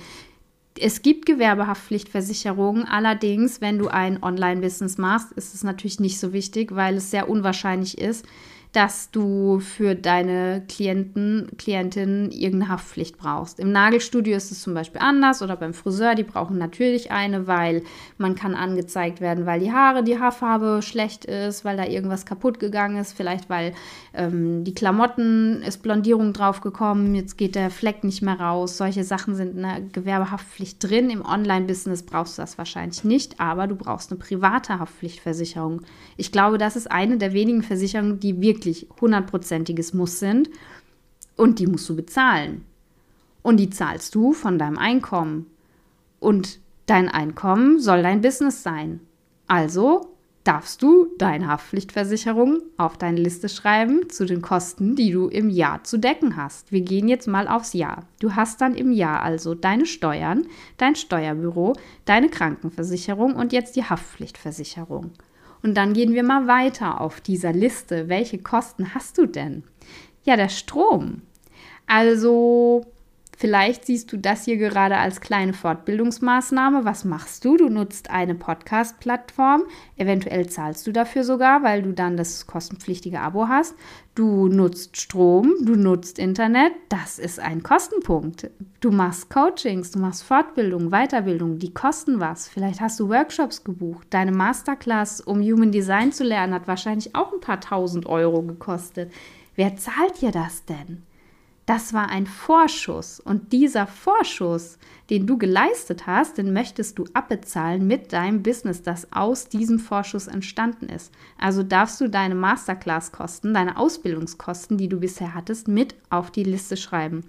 Es 0.80 1.02
gibt 1.02 1.26
Gewerbehaftpflichtversicherungen, 1.26 2.85
allerdings, 2.87 3.61
wenn 3.61 3.78
du 3.78 3.88
ein 3.88 4.22
Online-Business 4.22 4.98
machst, 4.98 5.32
ist 5.32 5.54
es 5.54 5.62
natürlich 5.62 6.00
nicht 6.00 6.18
so 6.18 6.32
wichtig, 6.32 6.74
weil 6.74 6.96
es 6.96 7.11
sehr 7.11 7.28
unwahrscheinlich 7.28 7.98
ist, 7.98 8.26
dass 8.72 9.11
du 9.11 9.61
für 9.61 9.94
deine 9.94 10.62
Klienten, 10.66 11.48
Klientinnen 11.58 12.30
irgendeine 12.30 12.72
Haftpflicht 12.72 13.18
brauchst. 13.18 13.61
Im 13.61 13.70
Nagelstudio 13.70 14.35
ist 14.35 14.50
es 14.50 14.62
zum 14.62 14.72
Beispiel 14.72 15.02
anders 15.02 15.42
oder 15.42 15.56
beim 15.56 15.74
Friseur, 15.74 16.14
die 16.14 16.22
brauchen 16.22 16.56
natürlich 16.56 17.11
eine, 17.11 17.46
weil 17.46 17.82
man 18.16 18.35
kann 18.35 18.54
angezeigt 18.54 19.20
werden, 19.20 19.44
weil 19.44 19.61
die 19.61 19.72
Haare, 19.72 20.02
die 20.02 20.18
Haarfarbe 20.18 20.80
schlecht 20.80 21.26
ist, 21.26 21.66
weil 21.66 21.76
da 21.76 21.85
irgendwas 21.85 22.24
kaputt 22.24 22.58
gegangen 22.61 22.96
ist, 22.96 23.12
vielleicht 23.12 23.50
weil 23.50 23.74
ähm, 24.14 24.64
die 24.64 24.74
Klamotten 24.74 25.62
ist 25.62 25.82
Blondierung 25.82 26.32
draufgekommen, 26.32 27.14
jetzt 27.14 27.37
geht 27.37 27.54
der 27.54 27.70
Fleck 27.70 28.04
nicht 28.04 28.22
mehr 28.22 28.40
raus. 28.40 28.78
Solche 28.78 29.04
Sachen 29.04 29.35
sind 29.35 29.54
in 29.54 29.62
der 29.62 29.80
Gewerbehaftpflicht 29.92 30.82
drin. 30.82 31.11
Im 31.11 31.24
Online-Business 31.24 32.04
brauchst 32.04 32.38
du 32.38 32.42
das 32.42 32.56
wahrscheinlich 32.56 33.04
nicht, 33.04 33.38
aber 33.38 33.66
du 33.66 33.74
brauchst 33.74 34.11
eine 34.11 34.18
private 34.18 34.78
Haftpflichtversicherung. 34.78 35.82
Ich 36.16 36.32
glaube, 36.32 36.56
das 36.56 36.76
ist 36.76 36.90
eine 36.90 37.18
der 37.18 37.35
wenigen 37.35 37.62
Versicherungen, 37.62 38.18
die 38.18 38.40
wirklich 38.40 38.62
wirklich 38.62 38.87
hundertprozentiges 39.01 39.92
Muss 39.92 40.20
sind 40.20 40.48
und 41.37 41.59
die 41.59 41.66
musst 41.66 41.88
du 41.88 41.96
bezahlen. 41.96 42.64
Und 43.42 43.57
die 43.57 43.70
zahlst 43.70 44.14
du 44.14 44.33
von 44.33 44.59
deinem 44.59 44.79
Einkommen. 44.79 45.46
Und 46.20 46.61
dein 46.87 47.09
Einkommen 47.09 47.81
soll 47.81 48.05
dein 48.05 48.20
Business 48.20 48.62
sein. 48.62 49.01
Also 49.48 50.12
darfst 50.44 50.81
du 50.81 51.09
deine 51.18 51.48
Haftpflichtversicherung 51.48 52.62
auf 52.77 52.98
deine 52.98 53.20
Liste 53.20 53.48
schreiben 53.48 54.09
zu 54.09 54.27
den 54.27 54.42
Kosten, 54.42 54.94
die 54.94 55.11
du 55.11 55.27
im 55.27 55.51
Jahr 55.51 55.83
zu 55.83 55.98
decken 55.98 56.37
hast. 56.37 56.70
Wir 56.70 56.83
gehen 56.83 57.09
jetzt 57.09 57.27
mal 57.27 57.48
aufs 57.48 57.72
Jahr. 57.72 58.07
Du 58.20 58.37
hast 58.37 58.61
dann 58.61 58.77
im 58.77 58.92
Jahr 58.92 59.22
also 59.22 59.57
deine 59.57 59.87
Steuern, 59.87 60.46
dein 60.77 60.94
Steuerbüro, 60.94 61.72
deine 62.05 62.29
Krankenversicherung 62.29 63.35
und 63.35 63.53
jetzt 63.53 63.75
die 63.75 63.85
Haftpflichtversicherung. 63.85 65.11
Und 65.62 65.75
dann 65.75 65.92
gehen 65.92 66.12
wir 66.12 66.22
mal 66.22 66.46
weiter 66.46 67.01
auf 67.01 67.20
dieser 67.20 67.53
Liste. 67.53 68.09
Welche 68.09 68.38
Kosten 68.38 68.94
hast 68.94 69.18
du 69.18 69.27
denn? 69.27 69.64
Ja, 70.25 70.37
der 70.37 70.48
Strom. 70.48 71.22
Also 71.87 72.87
Vielleicht 73.36 73.86
siehst 73.86 74.12
du 74.12 74.18
das 74.18 74.44
hier 74.44 74.56
gerade 74.56 74.98
als 74.98 75.20
kleine 75.20 75.52
Fortbildungsmaßnahme. 75.52 76.84
Was 76.84 77.04
machst 77.04 77.44
du? 77.44 77.56
Du 77.56 77.68
nutzt 77.68 78.10
eine 78.10 78.34
Podcast-Plattform. 78.34 79.64
Eventuell 79.96 80.48
zahlst 80.48 80.86
du 80.86 80.92
dafür 80.92 81.24
sogar, 81.24 81.62
weil 81.62 81.82
du 81.82 81.92
dann 81.92 82.16
das 82.16 82.46
kostenpflichtige 82.46 83.20
Abo 83.20 83.48
hast. 83.48 83.74
Du 84.14 84.46
nutzt 84.46 85.00
Strom, 85.00 85.54
du 85.62 85.74
nutzt 85.74 86.18
Internet. 86.18 86.72
Das 86.88 87.18
ist 87.18 87.40
ein 87.40 87.62
Kostenpunkt. 87.62 88.50
Du 88.80 88.90
machst 88.90 89.30
Coachings, 89.30 89.90
du 89.90 89.98
machst 89.98 90.22
Fortbildung, 90.22 90.90
Weiterbildung. 90.90 91.58
Die 91.58 91.74
kosten 91.74 92.20
was. 92.20 92.48
Vielleicht 92.48 92.80
hast 92.80 93.00
du 93.00 93.08
Workshops 93.08 93.64
gebucht. 93.64 94.06
Deine 94.10 94.32
Masterclass, 94.32 95.20
um 95.20 95.40
Human 95.40 95.72
Design 95.72 96.12
zu 96.12 96.22
lernen, 96.22 96.54
hat 96.54 96.68
wahrscheinlich 96.68 97.14
auch 97.16 97.32
ein 97.32 97.40
paar 97.40 97.60
tausend 97.60 98.06
Euro 98.06 98.42
gekostet. 98.42 99.10
Wer 99.56 99.76
zahlt 99.76 100.20
dir 100.20 100.30
das 100.30 100.64
denn? 100.64 101.02
Das 101.64 101.92
war 101.92 102.09
ein 102.09 102.27
Vorschuss 102.27 103.20
und 103.20 103.53
dieser 103.53 103.87
Vorschuss, 103.87 104.79
den 105.11 105.29
du 105.29 105.38
geleistet 105.38 106.09
hast, 106.09 106.38
den 106.38 106.53
möchtest 106.53 106.98
du 106.98 107.05
abbezahlen 107.14 107.87
mit 107.87 108.12
deinem 108.12 108.42
Business, 108.42 108.83
das 108.83 109.12
aus 109.12 109.48
diesem 109.48 109.79
Vorschuss 109.79 110.27
entstanden 110.27 110.88
ist. 110.88 111.12
Also 111.38 111.62
darfst 111.62 112.01
du 112.01 112.09
deine 112.09 112.35
Masterclass-Kosten, 112.35 113.55
deine 113.55 113.77
Ausbildungskosten, 113.77 114.77
die 114.77 114.88
du 114.88 114.98
bisher 114.98 115.35
hattest, 115.35 115.68
mit 115.68 115.94
auf 116.11 116.33
die 116.33 116.44
Liste 116.44 116.77
schreiben. 116.77 117.25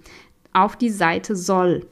Auf 0.52 0.78
die 0.78 0.90
Seite 0.90 1.36
soll. 1.36 1.86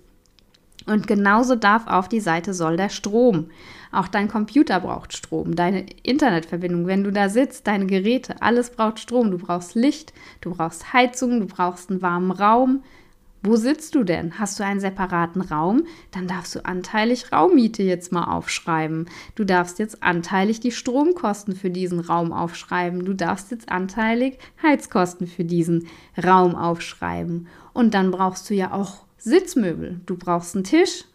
Und 0.87 1.05
genauso 1.05 1.55
darf 1.55 1.85
auf 1.85 2.09
die 2.09 2.19
Seite 2.19 2.55
soll 2.55 2.75
der 2.75 2.89
Strom. 2.89 3.51
Auch 3.91 4.07
dein 4.07 4.27
Computer 4.27 4.79
braucht 4.79 5.13
Strom, 5.13 5.55
deine 5.55 5.85
Internetverbindung, 6.03 6.87
wenn 6.87 7.03
du 7.03 7.11
da 7.11 7.29
sitzt, 7.29 7.67
deine 7.67 7.85
Geräte, 7.85 8.41
alles 8.41 8.69
braucht 8.69 8.99
Strom. 8.99 9.31
Du 9.31 9.37
brauchst 9.37 9.75
Licht, 9.75 10.13
du 10.39 10.51
brauchst 10.51 10.93
Heizung, 10.93 11.39
du 11.41 11.47
brauchst 11.47 11.89
einen 11.89 12.01
warmen 12.01 12.31
Raum. 12.31 12.83
Wo 13.43 13.55
sitzt 13.55 13.95
du 13.95 14.03
denn? 14.03 14.37
Hast 14.37 14.59
du 14.59 14.63
einen 14.63 14.79
separaten 14.79 15.41
Raum? 15.41 15.87
Dann 16.11 16.27
darfst 16.27 16.53
du 16.53 16.63
anteilig 16.63 17.31
Raummiete 17.31 17.81
jetzt 17.81 18.11
mal 18.11 18.25
aufschreiben. 18.25 19.09
Du 19.33 19.45
darfst 19.45 19.79
jetzt 19.79 20.03
anteilig 20.03 20.59
die 20.59 20.71
Stromkosten 20.71 21.55
für 21.55 21.71
diesen 21.71 21.99
Raum 22.01 22.33
aufschreiben. 22.33 23.03
Du 23.03 23.15
darfst 23.15 23.49
jetzt 23.49 23.69
anteilig 23.69 24.37
Heizkosten 24.61 25.25
für 25.25 25.43
diesen 25.43 25.87
Raum 26.23 26.55
aufschreiben. 26.55 27.47
Und 27.73 27.95
dann 27.95 28.11
brauchst 28.11 28.47
du 28.47 28.53
ja 28.53 28.73
auch 28.73 29.05
Sitzmöbel. 29.17 30.01
Du 30.05 30.17
brauchst 30.17 30.55
einen 30.55 30.63
Tisch, 30.63 31.05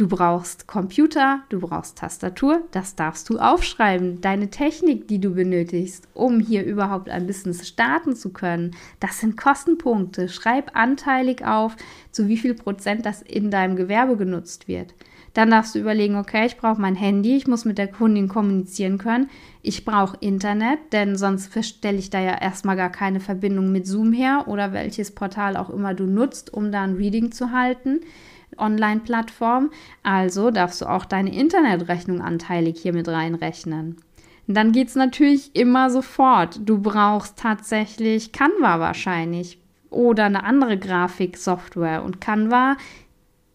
Du 0.00 0.08
brauchst 0.08 0.66
Computer, 0.66 1.42
du 1.50 1.60
brauchst 1.60 1.98
Tastatur, 1.98 2.62
das 2.70 2.96
darfst 2.96 3.28
du 3.28 3.38
aufschreiben. 3.38 4.22
Deine 4.22 4.48
Technik, 4.48 5.08
die 5.08 5.20
du 5.20 5.34
benötigst, 5.34 6.08
um 6.14 6.40
hier 6.40 6.64
überhaupt 6.64 7.10
ein 7.10 7.26
Business 7.26 7.68
starten 7.68 8.16
zu 8.16 8.30
können, 8.30 8.74
das 8.98 9.20
sind 9.20 9.36
Kostenpunkte. 9.36 10.30
Schreib 10.30 10.74
anteilig 10.74 11.44
auf, 11.44 11.76
zu 12.12 12.28
wie 12.28 12.38
viel 12.38 12.54
Prozent 12.54 13.04
das 13.04 13.20
in 13.20 13.50
deinem 13.50 13.76
Gewerbe 13.76 14.16
genutzt 14.16 14.68
wird. 14.68 14.94
Dann 15.34 15.50
darfst 15.50 15.74
du 15.74 15.78
überlegen, 15.78 16.16
okay, 16.16 16.46
ich 16.46 16.56
brauche 16.56 16.80
mein 16.80 16.96
Handy, 16.96 17.36
ich 17.36 17.46
muss 17.46 17.66
mit 17.66 17.76
der 17.76 17.88
Kundin 17.88 18.26
kommunizieren 18.26 18.96
können, 18.96 19.28
ich 19.60 19.84
brauche 19.84 20.16
Internet, 20.20 20.78
denn 20.92 21.14
sonst 21.14 21.52
stelle 21.62 21.98
ich 21.98 22.08
da 22.08 22.20
ja 22.20 22.40
erstmal 22.40 22.76
gar 22.76 22.90
keine 22.90 23.20
Verbindung 23.20 23.70
mit 23.70 23.86
Zoom 23.86 24.14
her 24.14 24.44
oder 24.46 24.72
welches 24.72 25.14
Portal 25.14 25.58
auch 25.58 25.68
immer 25.68 25.92
du 25.92 26.04
nutzt, 26.04 26.54
um 26.54 26.72
da 26.72 26.84
ein 26.84 26.94
Reading 26.94 27.32
zu 27.32 27.52
halten. 27.52 28.00
Online-Plattform. 28.58 29.70
Also 30.02 30.50
darfst 30.50 30.80
du 30.80 30.86
auch 30.86 31.04
deine 31.04 31.34
Internetrechnung 31.34 32.20
anteilig 32.20 32.80
hier 32.80 32.92
mit 32.92 33.08
reinrechnen. 33.08 33.96
Dann 34.46 34.72
geht 34.72 34.88
es 34.88 34.96
natürlich 34.96 35.54
immer 35.54 35.90
sofort. 35.90 36.60
Du 36.64 36.80
brauchst 36.80 37.38
tatsächlich 37.38 38.32
Canva 38.32 38.80
wahrscheinlich 38.80 39.58
oder 39.90 40.24
eine 40.24 40.44
andere 40.44 40.78
Grafiksoftware. 40.78 42.02
Und 42.02 42.20
Canva 42.20 42.76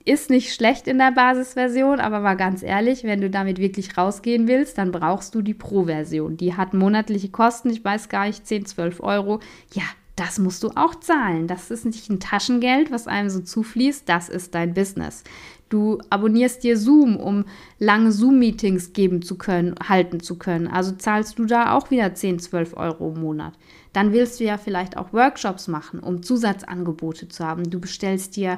ist 0.05 0.29
nicht 0.29 0.53
schlecht 0.53 0.87
in 0.87 0.99
der 0.99 1.11
Basisversion, 1.11 1.99
aber 1.99 2.21
war 2.23 2.35
ganz 2.35 2.61
ehrlich, 2.61 3.03
wenn 3.03 3.21
du 3.21 3.29
damit 3.29 3.57
wirklich 3.57 3.97
rausgehen 3.97 4.47
willst, 4.47 4.77
dann 4.77 4.91
brauchst 4.91 5.33
du 5.33 5.41
die 5.41 5.55
Pro-Version. 5.55 6.37
Die 6.37 6.55
hat 6.55 6.73
monatliche 6.73 7.29
Kosten, 7.29 7.71
ich 7.71 7.83
weiß 7.83 8.07
gar 8.09 8.27
nicht, 8.27 8.45
10, 8.45 8.67
12 8.67 9.01
Euro. 9.01 9.39
Ja, 9.73 9.83
das 10.15 10.39
musst 10.39 10.63
du 10.63 10.69
auch 10.75 10.95
zahlen. 10.95 11.47
Das 11.47 11.71
ist 11.71 11.85
nicht 11.85 12.09
ein 12.09 12.19
Taschengeld, 12.19 12.91
was 12.91 13.07
einem 13.07 13.29
so 13.29 13.41
zufließt, 13.41 14.07
das 14.07 14.29
ist 14.29 14.55
dein 14.55 14.73
Business. 14.73 15.23
Du 15.67 15.99
abonnierst 16.09 16.63
dir 16.63 16.77
Zoom, 16.77 17.17
um 17.17 17.45
lange 17.79 18.11
Zoom-Meetings 18.11 18.93
geben 18.93 19.21
zu 19.21 19.35
können, 19.35 19.75
halten 19.89 20.19
zu 20.19 20.37
können. 20.37 20.67
Also 20.67 20.91
zahlst 20.91 21.39
du 21.39 21.45
da 21.45 21.73
auch 21.73 21.89
wieder 21.91 22.13
10, 22.13 22.39
12 22.39 22.77
Euro 22.77 23.11
im 23.13 23.21
Monat. 23.21 23.53
Dann 23.91 24.13
willst 24.13 24.39
du 24.39 24.43
ja 24.43 24.57
vielleicht 24.57 24.95
auch 24.95 25.11
Workshops 25.11 25.67
machen, 25.67 25.99
um 25.99 26.21
Zusatzangebote 26.21 27.29
zu 27.29 27.43
haben. 27.43 27.69
Du 27.69 27.79
bestellst 27.79 28.35
dir 28.35 28.57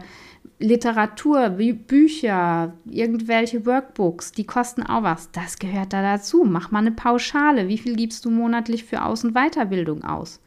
Literatur, 0.60 1.50
Bü 1.52 1.74
Bücher, 1.74 2.74
irgendwelche 2.86 3.66
Workbooks, 3.66 4.32
die 4.32 4.46
kosten 4.46 4.84
auch 4.84 5.04
was. 5.04 5.32
Das 5.32 5.60
gehört 5.60 5.94
da 5.94 6.02
dazu. 6.02 6.44
Mach 6.44 6.72
mal 6.72 6.80
eine 6.80 6.92
Pauschale. 6.92 7.68
Wie 7.68 7.78
viel 7.78 7.96
gibst 7.96 8.26
du 8.26 8.32
monatlich 8.32 8.84
für 8.84 9.02
und 9.02 9.34
Weiterbildung 9.34 10.04
aus? 10.04 10.40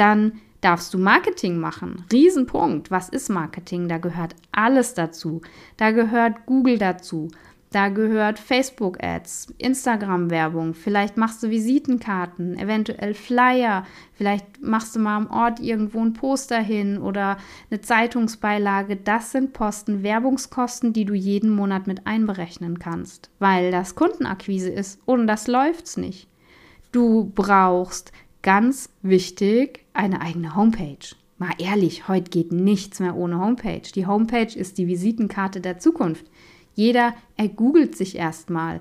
Dann 0.00 0.40
darfst 0.62 0.94
du 0.94 0.98
Marketing 0.98 1.58
machen. 1.58 2.06
Riesenpunkt. 2.10 2.90
Was 2.90 3.10
ist 3.10 3.28
Marketing? 3.28 3.86
Da 3.86 3.98
gehört 3.98 4.34
alles 4.50 4.94
dazu. 4.94 5.42
Da 5.76 5.90
gehört 5.90 6.46
Google 6.46 6.78
dazu. 6.78 7.28
Da 7.70 7.88
gehört 7.88 8.38
Facebook-Ads, 8.38 9.54
Instagram-Werbung, 9.58 10.74
vielleicht 10.74 11.16
machst 11.16 11.40
du 11.40 11.50
Visitenkarten, 11.50 12.58
eventuell 12.58 13.14
Flyer, 13.14 13.86
vielleicht 14.12 14.60
machst 14.60 14.96
du 14.96 14.98
mal 14.98 15.16
am 15.16 15.30
Ort 15.30 15.60
irgendwo 15.60 16.00
ein 16.00 16.12
Poster 16.12 16.60
hin 16.60 16.98
oder 16.98 17.36
eine 17.70 17.80
Zeitungsbeilage. 17.80 18.96
Das 18.96 19.30
sind 19.30 19.52
Posten, 19.52 20.02
Werbungskosten, 20.02 20.92
die 20.92 21.04
du 21.04 21.14
jeden 21.14 21.50
Monat 21.50 21.86
mit 21.86 22.08
einberechnen 22.08 22.80
kannst, 22.80 23.30
weil 23.38 23.70
das 23.70 23.94
Kundenakquise 23.94 24.70
ist 24.70 25.00
und 25.06 25.28
das 25.28 25.46
läuft's 25.46 25.96
nicht. 25.96 26.26
Du 26.90 27.30
brauchst 27.36 28.10
ganz 28.42 28.90
wichtig, 29.02 29.84
eine 30.00 30.22
eigene 30.22 30.56
Homepage. 30.56 31.14
Mal 31.38 31.52
ehrlich, 31.58 32.08
heute 32.08 32.30
geht 32.30 32.52
nichts 32.52 33.00
mehr 33.00 33.16
ohne 33.16 33.38
Homepage. 33.38 33.82
Die 33.94 34.06
Homepage 34.06 34.54
ist 34.54 34.78
die 34.78 34.86
Visitenkarte 34.86 35.60
der 35.60 35.78
Zukunft. 35.78 36.24
Jeder 36.74 37.14
ergoogelt 37.36 37.96
sich 37.96 38.16
erstmal 38.16 38.80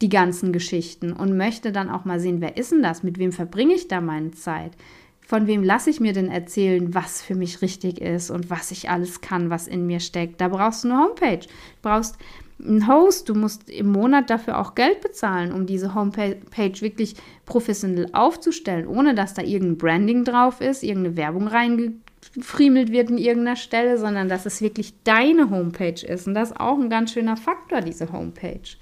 die 0.00 0.08
ganzen 0.08 0.52
Geschichten 0.52 1.12
und 1.12 1.36
möchte 1.36 1.72
dann 1.72 1.90
auch 1.90 2.04
mal 2.04 2.20
sehen, 2.20 2.40
wer 2.40 2.56
ist 2.56 2.72
denn 2.72 2.82
das? 2.82 3.02
Mit 3.02 3.18
wem 3.18 3.32
verbringe 3.32 3.74
ich 3.74 3.88
da 3.88 4.00
meine 4.00 4.30
Zeit? 4.32 4.72
Von 5.20 5.46
wem 5.46 5.62
lasse 5.62 5.90
ich 5.90 6.00
mir 6.00 6.12
denn 6.12 6.28
erzählen, 6.28 6.94
was 6.94 7.20
für 7.20 7.34
mich 7.34 7.60
richtig 7.60 8.00
ist 8.00 8.30
und 8.30 8.48
was 8.48 8.70
ich 8.70 8.88
alles 8.88 9.20
kann, 9.20 9.50
was 9.50 9.66
in 9.66 9.86
mir 9.86 10.00
steckt? 10.00 10.40
Da 10.40 10.48
brauchst 10.48 10.84
du 10.84 10.88
eine 10.88 11.02
Homepage. 11.02 11.40
Du 11.40 11.82
brauchst 11.82 12.16
ein 12.58 12.88
Host, 12.88 13.28
du 13.28 13.34
musst 13.34 13.68
im 13.68 13.92
Monat 13.92 14.30
dafür 14.30 14.58
auch 14.58 14.74
Geld 14.74 15.00
bezahlen, 15.02 15.52
um 15.52 15.66
diese 15.66 15.94
Homepage 15.94 16.80
wirklich 16.80 17.14
professionell 17.44 18.08
aufzustellen, 18.12 18.86
ohne 18.86 19.14
dass 19.14 19.34
da 19.34 19.42
irgendein 19.42 19.78
Branding 19.78 20.24
drauf 20.24 20.60
ist, 20.60 20.82
irgendeine 20.82 21.16
Werbung 21.16 21.48
reingefriemelt 21.48 22.92
wird 22.92 23.10
in 23.10 23.18
irgendeiner 23.18 23.56
Stelle, 23.56 23.98
sondern 23.98 24.28
dass 24.28 24.46
es 24.46 24.62
wirklich 24.62 24.94
deine 25.04 25.50
Homepage 25.50 26.06
ist. 26.06 26.26
Und 26.26 26.34
das 26.34 26.50
ist 26.50 26.60
auch 26.60 26.78
ein 26.78 26.88
ganz 26.88 27.12
schöner 27.12 27.36
Faktor, 27.36 27.82
diese 27.82 28.10
Homepage. 28.10 28.76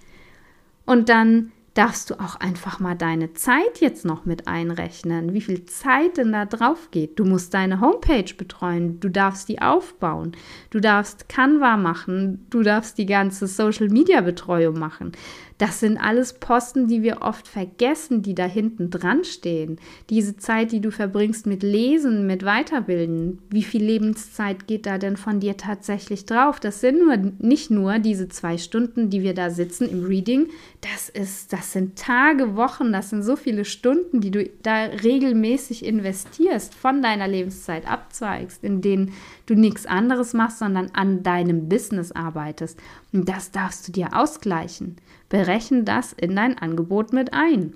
Und 0.87 1.09
dann 1.09 1.51
darfst 1.75 2.11
du 2.11 2.15
auch 2.21 2.37
einfach 2.37 2.79
mal 2.79 2.95
deine 2.95 3.35
Zeit 3.35 3.81
jetzt 3.81 4.05
noch 4.05 4.25
mit 4.25 4.47
einrechnen, 4.47 5.35
wie 5.35 5.41
viel 5.41 5.65
Zeit 5.67 6.17
denn 6.17 6.33
da 6.33 6.47
drauf 6.47 6.91
geht. 6.93 7.19
Du 7.19 7.25
musst 7.25 7.53
deine 7.53 7.81
Homepage 7.81 8.33
betreuen, 8.37 9.01
du 9.01 9.09
darfst 9.09 9.49
die 9.49 9.61
aufbauen, 9.61 10.33
du 10.71 10.81
darfst 10.81 11.29
Canva 11.29 11.77
machen, 11.77 12.47
du 12.51 12.63
darfst 12.63 12.97
die 12.99 13.07
ganze 13.07 13.49
Social 13.49 13.89
Media 13.89 14.21
Betreuung 14.21 14.79
machen. 14.79 15.13
Das 15.59 15.79
sind 15.79 15.99
alles 15.99 16.33
Posten, 16.33 16.89
die 16.89 17.03
wir 17.03 17.23
oft 17.23 17.47
vergessen, 17.47 18.23
die 18.23 18.35
da 18.35 18.45
hinten 18.45 18.91
dran 18.91 19.23
stehen. 19.23 19.79
Diese 20.11 20.37
Zeit, 20.37 20.73
die 20.73 20.81
du 20.81 20.91
verbringst 20.91 21.47
mit 21.47 21.63
Lesen, 21.63 22.27
mit 22.27 22.45
Weiterbilden, 22.45 23.39
wie 23.51 23.63
viel 23.63 23.85
Lebenszeit 23.85 24.67
geht 24.67 24.87
da 24.87 24.99
denn 24.99 25.17
von 25.17 25.39
dir 25.39 25.57
tatsächlich 25.57 26.27
drauf? 26.27 26.59
Das 26.59 26.81
sind 26.81 26.99
nur 26.99 27.17
nicht 27.17 27.71
nur 27.71 28.01
diese 28.01 28.29
zwei 28.29 28.59
Stunden, 28.59 29.11
die 29.11 29.23
wir 29.23 29.33
da 29.33 29.51
sitzen 29.51 29.89
im 29.89 30.05
Reading. 30.05 30.49
Das 30.81 31.09
ist, 31.09 31.53
das 31.53 31.73
sind 31.73 31.97
Tage, 31.97 32.57
Wochen, 32.57 32.93
das 32.93 33.11
sind 33.11 33.23
so 33.23 33.37
viele 33.37 33.65
Stunden, 33.65 34.21
die 34.21 34.33
du 34.33 34.51
da 34.63 34.85
regelmäßig 34.87 35.85
investierst, 35.85 36.75
von 36.75 37.01
deiner 37.01 37.29
Lebenszeit 37.29 37.89
abzweigst, 37.89 38.65
in 38.65 38.81
denen 38.81 39.13
du 39.47 39.55
nichts 39.55 39.87
anderes 39.87 40.33
machst, 40.33 40.59
sondern 40.59 40.91
an 40.95 41.23
deinem 41.23 41.69
Business 41.69 42.11
arbeitest. 42.11 42.81
Und 43.13 43.29
das 43.29 43.53
darfst 43.53 43.87
du 43.87 43.93
dir 43.93 44.09
ausgleichen. 44.17 44.97
Berechne 45.29 45.85
das 45.85 46.13
in 46.13 46.37
dein 46.37 46.59
Angebot 46.59 47.13
mit 47.13 47.33
ein. 47.33 47.75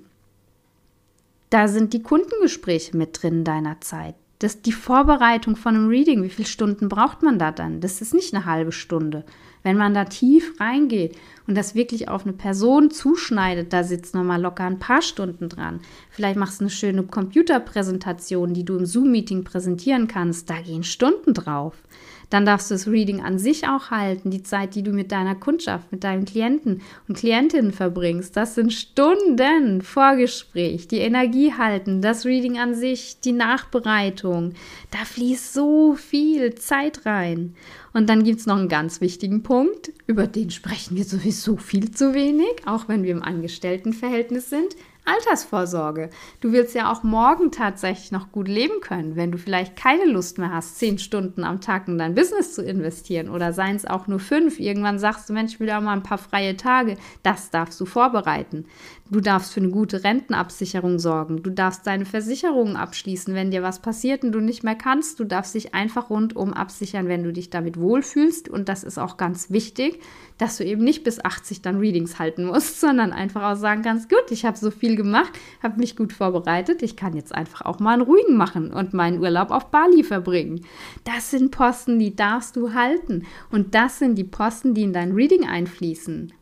Da 1.50 1.68
sind 1.68 1.92
die 1.92 2.02
Kundengespräche 2.02 2.96
mit 2.96 3.22
drin 3.22 3.38
in 3.38 3.44
deiner 3.44 3.80
Zeit. 3.80 4.14
Das, 4.38 4.62
die 4.62 4.72
Vorbereitung 4.72 5.56
von 5.56 5.74
einem 5.74 5.88
Reading, 5.88 6.22
wie 6.22 6.28
viele 6.28 6.46
Stunden 6.46 6.88
braucht 6.88 7.22
man 7.22 7.40
da 7.40 7.50
dann? 7.50 7.80
Das 7.80 8.00
ist 8.00 8.14
nicht 8.14 8.34
eine 8.34 8.44
halbe 8.44 8.70
Stunde. 8.70 9.24
Wenn 9.64 9.76
man 9.76 9.94
da 9.94 10.04
tief 10.04 10.60
reingeht 10.60 11.16
und 11.48 11.56
das 11.56 11.74
wirklich 11.74 12.08
auf 12.08 12.22
eine 12.22 12.34
Person 12.34 12.92
zuschneidet, 12.92 13.72
da 13.72 13.82
sitzt 13.82 14.14
nochmal 14.14 14.40
locker 14.40 14.64
ein 14.64 14.78
paar 14.78 15.02
Stunden 15.02 15.48
dran. 15.48 15.80
Vielleicht 16.10 16.38
machst 16.38 16.60
du 16.60 16.64
eine 16.64 16.70
schöne 16.70 17.02
Computerpräsentation, 17.02 18.54
die 18.54 18.64
du 18.64 18.76
im 18.76 18.86
Zoom-Meeting 18.86 19.42
präsentieren 19.42 20.06
kannst. 20.06 20.48
Da 20.48 20.60
gehen 20.60 20.84
Stunden 20.84 21.34
drauf. 21.34 21.74
Dann 22.30 22.44
darfst 22.44 22.70
du 22.70 22.74
das 22.74 22.86
Reading 22.86 23.20
an 23.20 23.38
sich 23.38 23.66
auch 23.66 23.90
halten, 23.90 24.30
die 24.30 24.42
Zeit, 24.42 24.74
die 24.74 24.82
du 24.82 24.92
mit 24.92 25.12
deiner 25.12 25.34
Kundschaft, 25.34 25.90
mit 25.90 26.04
deinen 26.04 26.24
Klienten 26.24 26.82
und 27.08 27.16
Klientinnen 27.16 27.72
verbringst. 27.72 28.36
Das 28.36 28.54
sind 28.54 28.72
Stunden 28.72 29.80
Vorgespräch, 29.80 30.88
die 30.88 30.98
Energie 30.98 31.54
halten, 31.54 32.02
das 32.02 32.26
Reading 32.26 32.58
an 32.58 32.74
sich, 32.74 33.20
die 33.20 33.32
Nachbereitung. 33.32 34.52
Da 34.90 35.04
fließt 35.04 35.54
so 35.54 35.94
viel 35.94 36.54
Zeit 36.54 37.06
rein. 37.06 37.54
Und 37.92 38.08
dann 38.08 38.22
gibt 38.24 38.40
es 38.40 38.46
noch 38.46 38.58
einen 38.58 38.68
ganz 38.68 39.00
wichtigen 39.00 39.42
Punkt, 39.42 39.92
über 40.06 40.26
den 40.26 40.50
sprechen 40.50 40.96
wir 40.96 41.04
sowieso 41.04 41.56
viel 41.56 41.90
zu 41.90 42.14
wenig, 42.14 42.66
auch 42.66 42.88
wenn 42.88 43.02
wir 43.02 43.12
im 43.12 43.22
Angestelltenverhältnis 43.22 44.50
sind. 44.50 44.76
Altersvorsorge. 45.08 46.10
Du 46.40 46.52
willst 46.52 46.74
ja 46.74 46.92
auch 46.92 47.02
morgen 47.02 47.50
tatsächlich 47.50 48.12
noch 48.12 48.30
gut 48.30 48.48
leben 48.48 48.80
können, 48.80 49.16
wenn 49.16 49.32
du 49.32 49.38
vielleicht 49.38 49.76
keine 49.76 50.04
Lust 50.04 50.38
mehr 50.38 50.52
hast, 50.52 50.78
zehn 50.78 50.98
Stunden 50.98 51.44
am 51.44 51.60
Tag 51.60 51.88
in 51.88 51.98
dein 51.98 52.14
Business 52.14 52.54
zu 52.54 52.62
investieren 52.62 53.28
oder 53.28 53.52
seien 53.52 53.76
es 53.76 53.86
auch 53.86 54.06
nur 54.06 54.20
fünf. 54.20 54.60
Irgendwann 54.60 54.98
sagst 54.98 55.28
du, 55.28 55.32
Mensch, 55.32 55.54
ich 55.54 55.60
will 55.60 55.70
auch 55.70 55.80
mal 55.80 55.94
ein 55.94 56.02
paar 56.02 56.18
freie 56.18 56.56
Tage. 56.56 56.96
Das 57.22 57.50
darfst 57.50 57.80
du 57.80 57.86
vorbereiten. 57.86 58.66
Du 59.10 59.22
darfst 59.22 59.54
für 59.54 59.60
eine 59.60 59.70
gute 59.70 60.04
Rentenabsicherung 60.04 60.98
sorgen. 60.98 61.42
Du 61.42 61.48
darfst 61.48 61.86
deine 61.86 62.04
Versicherungen 62.04 62.76
abschließen, 62.76 63.34
wenn 63.34 63.50
dir 63.50 63.62
was 63.62 63.80
passiert 63.80 64.22
und 64.22 64.32
du 64.32 64.40
nicht 64.40 64.64
mehr 64.64 64.74
kannst. 64.74 65.18
Du 65.18 65.24
darfst 65.24 65.54
dich 65.54 65.74
einfach 65.74 66.10
rundum 66.10 66.52
absichern, 66.52 67.08
wenn 67.08 67.24
du 67.24 67.32
dich 67.32 67.48
damit 67.48 67.80
wohlfühlst. 67.80 68.50
Und 68.50 68.68
das 68.68 68.84
ist 68.84 68.98
auch 68.98 69.16
ganz 69.16 69.50
wichtig, 69.50 70.00
dass 70.36 70.58
du 70.58 70.64
eben 70.64 70.84
nicht 70.84 71.04
bis 71.04 71.24
80 71.24 71.62
dann 71.62 71.78
Readings 71.78 72.18
halten 72.18 72.44
musst, 72.44 72.80
sondern 72.82 73.14
einfach 73.14 73.50
auch 73.50 73.56
sagen 73.56 73.80
kannst, 73.80 74.10
gut, 74.10 74.30
ich 74.30 74.44
habe 74.44 74.58
so 74.58 74.70
viel 74.70 74.94
gemacht, 74.94 75.32
habe 75.62 75.78
mich 75.78 75.96
gut 75.96 76.12
vorbereitet. 76.12 76.82
Ich 76.82 76.94
kann 76.94 77.16
jetzt 77.16 77.34
einfach 77.34 77.62
auch 77.62 77.78
mal 77.78 77.94
einen 77.94 78.02
ruhigen 78.02 78.36
machen 78.36 78.74
und 78.74 78.92
meinen 78.92 79.20
Urlaub 79.20 79.50
auf 79.50 79.70
Bali 79.70 80.04
verbringen. 80.04 80.66
Das 81.04 81.30
sind 81.30 81.50
Posten, 81.50 81.98
die 81.98 82.14
darfst 82.14 82.56
du 82.56 82.74
halten. 82.74 83.24
Und 83.50 83.74
das 83.74 84.00
sind 84.00 84.16
die 84.16 84.24
Posten, 84.24 84.74
die 84.74 84.82
in 84.82 84.92
dein 84.92 85.12
Reading 85.12 85.48
einfließen. 85.48 86.34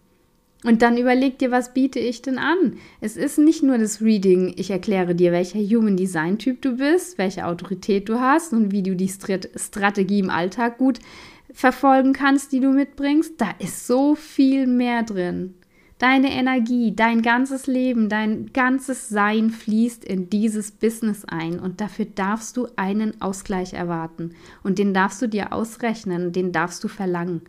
Und 0.64 0.82
dann 0.82 0.96
überleg 0.96 1.38
dir, 1.38 1.50
was 1.50 1.74
biete 1.74 1.98
ich 1.98 2.22
denn 2.22 2.38
an? 2.38 2.78
Es 3.00 3.16
ist 3.16 3.38
nicht 3.38 3.62
nur 3.62 3.78
das 3.78 4.00
Reading, 4.00 4.54
ich 4.56 4.70
erkläre 4.70 5.14
dir, 5.14 5.30
welcher 5.30 5.58
Human 5.58 5.96
Design 5.96 6.38
Typ 6.38 6.62
du 6.62 6.76
bist, 6.76 7.18
welche 7.18 7.46
Autorität 7.46 8.08
du 8.08 8.20
hast 8.20 8.52
und 8.52 8.72
wie 8.72 8.82
du 8.82 8.96
die 8.96 9.08
Strategie 9.08 10.18
im 10.18 10.30
Alltag 10.30 10.78
gut 10.78 10.98
verfolgen 11.52 12.12
kannst, 12.12 12.52
die 12.52 12.60
du 12.60 12.70
mitbringst. 12.70 13.34
Da 13.38 13.50
ist 13.58 13.86
so 13.86 14.14
viel 14.14 14.66
mehr 14.66 15.02
drin. 15.02 15.54
Deine 15.98 16.30
Energie, 16.32 16.94
dein 16.94 17.22
ganzes 17.22 17.66
Leben, 17.66 18.10
dein 18.10 18.52
ganzes 18.52 19.08
Sein 19.08 19.48
fließt 19.48 20.04
in 20.04 20.28
dieses 20.28 20.70
Business 20.70 21.24
ein 21.24 21.58
und 21.58 21.80
dafür 21.80 22.04
darfst 22.04 22.58
du 22.58 22.68
einen 22.76 23.18
Ausgleich 23.22 23.72
erwarten 23.72 24.32
und 24.62 24.78
den 24.78 24.92
darfst 24.92 25.22
du 25.22 25.26
dir 25.26 25.54
ausrechnen, 25.54 26.32
den 26.32 26.52
darfst 26.52 26.84
du 26.84 26.88
verlangen. 26.88 27.40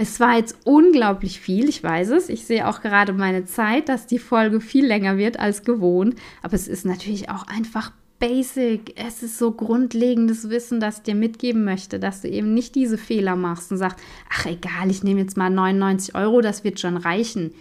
Es 0.00 0.20
war 0.20 0.36
jetzt 0.36 0.56
unglaublich 0.64 1.40
viel, 1.40 1.68
ich 1.68 1.82
weiß 1.82 2.10
es. 2.10 2.28
Ich 2.28 2.46
sehe 2.46 2.68
auch 2.68 2.82
gerade 2.82 3.12
meine 3.12 3.46
Zeit, 3.46 3.88
dass 3.88 4.06
die 4.06 4.20
Folge 4.20 4.60
viel 4.60 4.86
länger 4.86 5.18
wird 5.18 5.40
als 5.40 5.64
gewohnt. 5.64 6.14
Aber 6.40 6.54
es 6.54 6.68
ist 6.68 6.86
natürlich 6.86 7.30
auch 7.30 7.48
einfach 7.48 7.90
basic. 8.20 8.94
Es 8.96 9.24
ist 9.24 9.38
so 9.38 9.50
grundlegendes 9.50 10.50
Wissen, 10.50 10.78
das 10.78 10.98
ich 10.98 11.02
dir 11.02 11.14
mitgeben 11.16 11.64
möchte, 11.64 11.98
dass 11.98 12.20
du 12.20 12.28
eben 12.28 12.54
nicht 12.54 12.76
diese 12.76 12.96
Fehler 12.96 13.34
machst 13.34 13.72
und 13.72 13.78
sagst, 13.78 13.98
ach 14.30 14.46
egal, 14.46 14.88
ich 14.88 15.02
nehme 15.02 15.20
jetzt 15.20 15.36
mal 15.36 15.50
99 15.50 16.14
Euro, 16.14 16.40
das 16.42 16.62
wird 16.62 16.78
schon 16.78 16.96
reichen. 16.96 17.52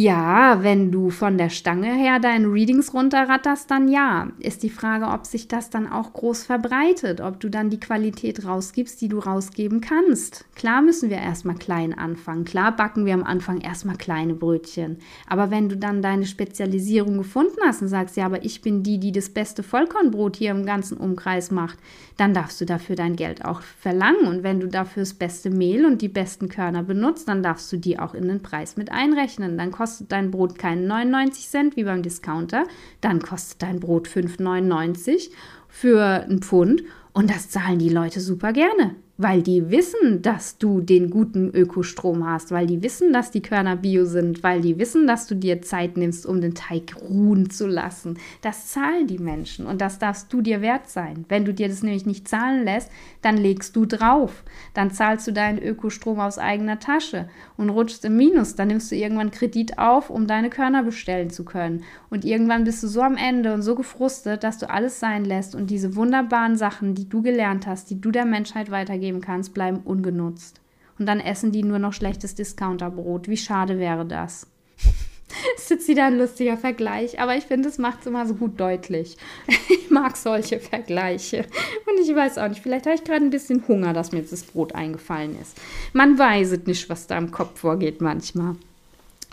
Ja, 0.00 0.62
wenn 0.62 0.92
du 0.92 1.10
von 1.10 1.38
der 1.38 1.50
Stange 1.50 1.92
her 1.92 2.20
deine 2.20 2.46
Readings 2.46 2.94
runterratterst, 2.94 3.68
dann 3.68 3.88
ja. 3.88 4.28
Ist 4.38 4.62
die 4.62 4.70
Frage, 4.70 5.08
ob 5.08 5.26
sich 5.26 5.48
das 5.48 5.70
dann 5.70 5.90
auch 5.90 6.12
groß 6.12 6.44
verbreitet, 6.44 7.20
ob 7.20 7.40
du 7.40 7.48
dann 7.48 7.68
die 7.68 7.80
Qualität 7.80 8.46
rausgibst, 8.46 9.00
die 9.00 9.08
du 9.08 9.18
rausgeben 9.18 9.80
kannst. 9.80 10.44
Klar 10.54 10.82
müssen 10.82 11.10
wir 11.10 11.16
erstmal 11.16 11.56
klein 11.56 11.98
anfangen. 11.98 12.44
Klar 12.44 12.76
backen 12.76 13.06
wir 13.06 13.14
am 13.14 13.24
Anfang 13.24 13.60
erstmal 13.60 13.96
kleine 13.96 14.34
Brötchen. 14.34 14.98
Aber 15.26 15.50
wenn 15.50 15.68
du 15.68 15.76
dann 15.76 16.00
deine 16.00 16.26
Spezialisierung 16.26 17.18
gefunden 17.18 17.58
hast 17.64 17.82
und 17.82 17.88
sagst, 17.88 18.16
ja, 18.16 18.26
aber 18.26 18.44
ich 18.44 18.62
bin 18.62 18.84
die, 18.84 19.00
die 19.00 19.10
das 19.10 19.30
beste 19.30 19.64
Vollkornbrot 19.64 20.36
hier 20.36 20.52
im 20.52 20.64
ganzen 20.64 20.96
Umkreis 20.96 21.50
macht, 21.50 21.80
dann 22.16 22.34
darfst 22.34 22.60
du 22.60 22.66
dafür 22.66 22.94
dein 22.94 23.16
Geld 23.16 23.44
auch 23.44 23.62
verlangen. 23.62 24.28
Und 24.28 24.44
wenn 24.44 24.60
du 24.60 24.68
dafür 24.68 25.02
das 25.02 25.14
beste 25.14 25.50
Mehl 25.50 25.84
und 25.84 26.02
die 26.02 26.08
besten 26.08 26.48
Körner 26.48 26.84
benutzt, 26.84 27.26
dann 27.26 27.42
darfst 27.42 27.72
du 27.72 27.78
die 27.78 27.98
auch 27.98 28.14
in 28.14 28.28
den 28.28 28.42
Preis 28.42 28.76
mit 28.76 28.92
einrechnen. 28.92 29.58
Dann 29.58 29.72
kostet 29.72 29.87
kostet 29.88 30.12
dein 30.12 30.30
Brot 30.30 30.58
keinen 30.58 30.86
99 30.86 31.48
Cent 31.48 31.76
wie 31.76 31.84
beim 31.84 32.02
Discounter, 32.02 32.64
dann 33.00 33.22
kostet 33.22 33.62
dein 33.62 33.80
Brot 33.80 34.06
5,99 34.06 35.30
für 35.66 36.04
einen 36.04 36.42
Pfund. 36.42 36.82
Und 37.14 37.30
das 37.30 37.48
zahlen 37.48 37.78
die 37.78 37.88
Leute 37.88 38.20
super 38.20 38.52
gerne 38.52 38.94
weil 39.20 39.42
die 39.42 39.68
wissen, 39.70 40.22
dass 40.22 40.58
du 40.58 40.80
den 40.80 41.10
guten 41.10 41.50
Ökostrom 41.52 42.24
hast, 42.24 42.52
weil 42.52 42.68
die 42.68 42.84
wissen, 42.84 43.12
dass 43.12 43.32
die 43.32 43.42
Körner 43.42 43.74
bio 43.74 44.04
sind, 44.04 44.44
weil 44.44 44.60
die 44.60 44.78
wissen, 44.78 45.08
dass 45.08 45.26
du 45.26 45.34
dir 45.34 45.60
Zeit 45.60 45.96
nimmst, 45.96 46.24
um 46.24 46.40
den 46.40 46.54
Teig 46.54 46.94
ruhen 47.02 47.50
zu 47.50 47.66
lassen. 47.66 48.16
Das 48.42 48.68
zahlen 48.68 49.08
die 49.08 49.18
Menschen 49.18 49.66
und 49.66 49.80
das 49.80 49.98
darfst 49.98 50.32
du 50.32 50.40
dir 50.40 50.60
wert 50.62 50.88
sein. 50.88 51.24
Wenn 51.28 51.44
du 51.44 51.52
dir 51.52 51.66
das 51.66 51.82
nämlich 51.82 52.06
nicht 52.06 52.28
zahlen 52.28 52.64
lässt, 52.64 52.92
dann 53.20 53.36
legst 53.36 53.74
du 53.74 53.86
drauf. 53.86 54.44
Dann 54.72 54.92
zahlst 54.92 55.26
du 55.26 55.32
deinen 55.32 55.58
Ökostrom 55.58 56.20
aus 56.20 56.38
eigener 56.38 56.78
Tasche 56.78 57.28
und 57.56 57.70
rutschst 57.70 58.04
im 58.04 58.16
Minus. 58.16 58.54
Dann 58.54 58.68
nimmst 58.68 58.92
du 58.92 58.94
irgendwann 58.94 59.32
Kredit 59.32 59.80
auf, 59.80 60.10
um 60.10 60.28
deine 60.28 60.48
Körner 60.48 60.84
bestellen 60.84 61.30
zu 61.30 61.44
können. 61.44 61.82
Und 62.08 62.24
irgendwann 62.24 62.62
bist 62.62 62.84
du 62.84 62.86
so 62.86 63.02
am 63.02 63.16
Ende 63.16 63.52
und 63.52 63.62
so 63.62 63.74
gefrustet, 63.74 64.44
dass 64.44 64.58
du 64.58 64.70
alles 64.70 65.00
sein 65.00 65.24
lässt 65.24 65.56
und 65.56 65.70
diese 65.70 65.96
wunderbaren 65.96 66.56
Sachen, 66.56 66.94
die 66.94 67.08
du 67.08 67.20
gelernt 67.20 67.66
hast, 67.66 67.90
die 67.90 68.00
du 68.00 68.12
der 68.12 68.24
Menschheit 68.24 68.70
weitergibst, 68.70 69.07
geben 69.08 69.22
kannst, 69.22 69.54
bleiben 69.54 69.78
ungenutzt. 69.78 70.60
Und 70.98 71.06
dann 71.06 71.20
essen 71.20 71.50
die 71.50 71.62
nur 71.62 71.78
noch 71.78 71.94
schlechtes 71.94 72.34
Discounterbrot. 72.34 73.28
Wie 73.28 73.36
schade 73.38 73.78
wäre 73.78 74.04
das? 74.04 74.46
ist 75.56 75.70
jetzt 75.70 75.88
wieder 75.88 76.06
ein 76.06 76.18
lustiger 76.18 76.56
Vergleich, 76.56 77.20
aber 77.20 77.36
ich 77.36 77.44
finde, 77.44 77.68
es 77.68 77.78
macht 77.78 78.00
es 78.00 78.06
immer 78.06 78.26
so 78.26 78.34
gut 78.34 78.60
deutlich. 78.60 79.16
Ich 79.70 79.90
mag 79.90 80.18
solche 80.18 80.60
Vergleiche. 80.60 81.46
Und 81.86 81.98
ich 81.98 82.14
weiß 82.14 82.36
auch 82.36 82.48
nicht, 82.48 82.62
vielleicht 82.62 82.84
habe 82.84 82.96
ich 82.96 83.04
gerade 83.04 83.24
ein 83.24 83.30
bisschen 83.30 83.66
Hunger, 83.66 83.94
dass 83.94 84.12
mir 84.12 84.18
jetzt 84.18 84.32
das 84.32 84.42
Brot 84.42 84.74
eingefallen 84.74 85.34
ist. 85.40 85.56
Man 85.94 86.18
weiß 86.18 86.58
nicht, 86.66 86.90
was 86.90 87.06
da 87.06 87.16
im 87.16 87.30
Kopf 87.30 87.60
vorgeht 87.60 88.02
manchmal. 88.02 88.56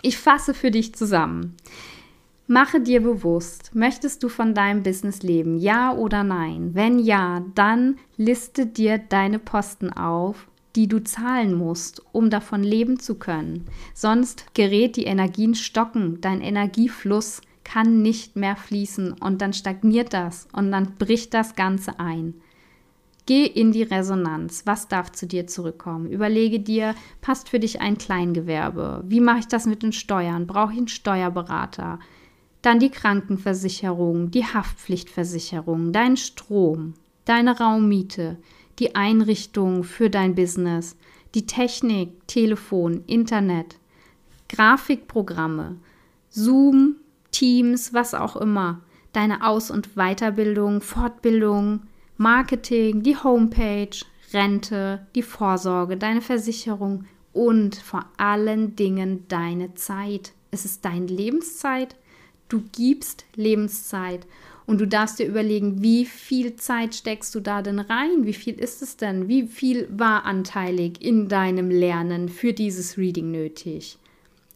Ich 0.00 0.16
fasse 0.16 0.54
für 0.54 0.70
dich 0.70 0.94
zusammen. 0.94 1.58
Mache 2.48 2.80
dir 2.80 3.02
bewusst, 3.02 3.74
möchtest 3.74 4.22
du 4.22 4.28
von 4.28 4.54
deinem 4.54 4.84
Business 4.84 5.22
leben? 5.22 5.58
Ja 5.58 5.92
oder 5.92 6.22
nein? 6.22 6.70
Wenn 6.74 7.00
ja, 7.00 7.44
dann 7.56 7.96
liste 8.16 8.66
dir 8.66 8.98
deine 8.98 9.40
Posten 9.40 9.92
auf, 9.92 10.46
die 10.76 10.86
du 10.86 11.02
zahlen 11.02 11.54
musst, 11.54 12.02
um 12.12 12.30
davon 12.30 12.62
leben 12.62 13.00
zu 13.00 13.16
können. 13.16 13.64
Sonst 13.94 14.54
gerät 14.54 14.94
die 14.94 15.06
Energien 15.06 15.56
stocken, 15.56 16.20
dein 16.20 16.40
Energiefluss 16.40 17.40
kann 17.64 18.02
nicht 18.02 18.36
mehr 18.36 18.54
fließen 18.54 19.14
und 19.14 19.42
dann 19.42 19.52
stagniert 19.52 20.12
das 20.12 20.46
und 20.52 20.70
dann 20.70 20.94
bricht 20.98 21.34
das 21.34 21.56
Ganze 21.56 21.98
ein. 21.98 22.34
Geh 23.26 23.44
in 23.44 23.72
die 23.72 23.82
Resonanz. 23.82 24.62
Was 24.66 24.86
darf 24.86 25.10
zu 25.10 25.26
dir 25.26 25.48
zurückkommen? 25.48 26.08
Überlege 26.12 26.60
dir, 26.60 26.94
passt 27.20 27.48
für 27.48 27.58
dich 27.58 27.80
ein 27.80 27.98
Kleingewerbe? 27.98 29.02
Wie 29.04 29.20
mache 29.20 29.40
ich 29.40 29.48
das 29.48 29.66
mit 29.66 29.82
den 29.82 29.92
Steuern? 29.92 30.46
Brauche 30.46 30.70
ich 30.70 30.78
einen 30.78 30.86
Steuerberater? 30.86 31.98
Dann 32.66 32.80
die 32.80 32.90
Krankenversicherung, 32.90 34.32
die 34.32 34.44
Haftpflichtversicherung, 34.44 35.92
dein 35.92 36.16
Strom, 36.16 36.94
deine 37.24 37.60
Raummiete, 37.60 38.38
die 38.80 38.96
Einrichtung 38.96 39.84
für 39.84 40.10
dein 40.10 40.34
Business, 40.34 40.96
die 41.36 41.46
Technik, 41.46 42.26
Telefon, 42.26 43.04
Internet, 43.06 43.78
Grafikprogramme, 44.48 45.76
Zoom, 46.28 46.96
Teams, 47.30 47.94
was 47.94 48.14
auch 48.14 48.34
immer, 48.34 48.80
deine 49.12 49.46
Aus- 49.46 49.70
und 49.70 49.94
Weiterbildung, 49.94 50.80
Fortbildung, 50.80 51.82
Marketing, 52.16 53.00
die 53.04 53.16
Homepage, 53.16 53.96
Rente, 54.32 55.06
die 55.14 55.22
Vorsorge, 55.22 55.96
deine 55.96 56.20
Versicherung 56.20 57.04
und 57.32 57.76
vor 57.76 58.06
allen 58.16 58.74
Dingen 58.74 59.28
deine 59.28 59.76
Zeit. 59.76 60.32
Es 60.50 60.64
ist 60.64 60.84
deine 60.84 61.06
Lebenszeit, 61.06 61.94
Du 62.48 62.62
gibst 62.72 63.24
Lebenszeit 63.34 64.26
und 64.66 64.80
du 64.80 64.86
darfst 64.86 65.18
dir 65.18 65.26
überlegen, 65.26 65.82
wie 65.82 66.04
viel 66.04 66.56
Zeit 66.56 66.94
steckst 66.94 67.34
du 67.34 67.40
da 67.40 67.62
denn 67.62 67.78
rein? 67.78 68.24
Wie 68.24 68.32
viel 68.32 68.54
ist 68.54 68.82
es 68.82 68.96
denn? 68.96 69.28
Wie 69.28 69.46
viel 69.46 69.88
war 69.90 70.24
anteilig 70.24 71.02
in 71.02 71.28
deinem 71.28 71.70
Lernen 71.70 72.28
für 72.28 72.52
dieses 72.52 72.98
Reading 72.98 73.30
nötig? 73.30 73.98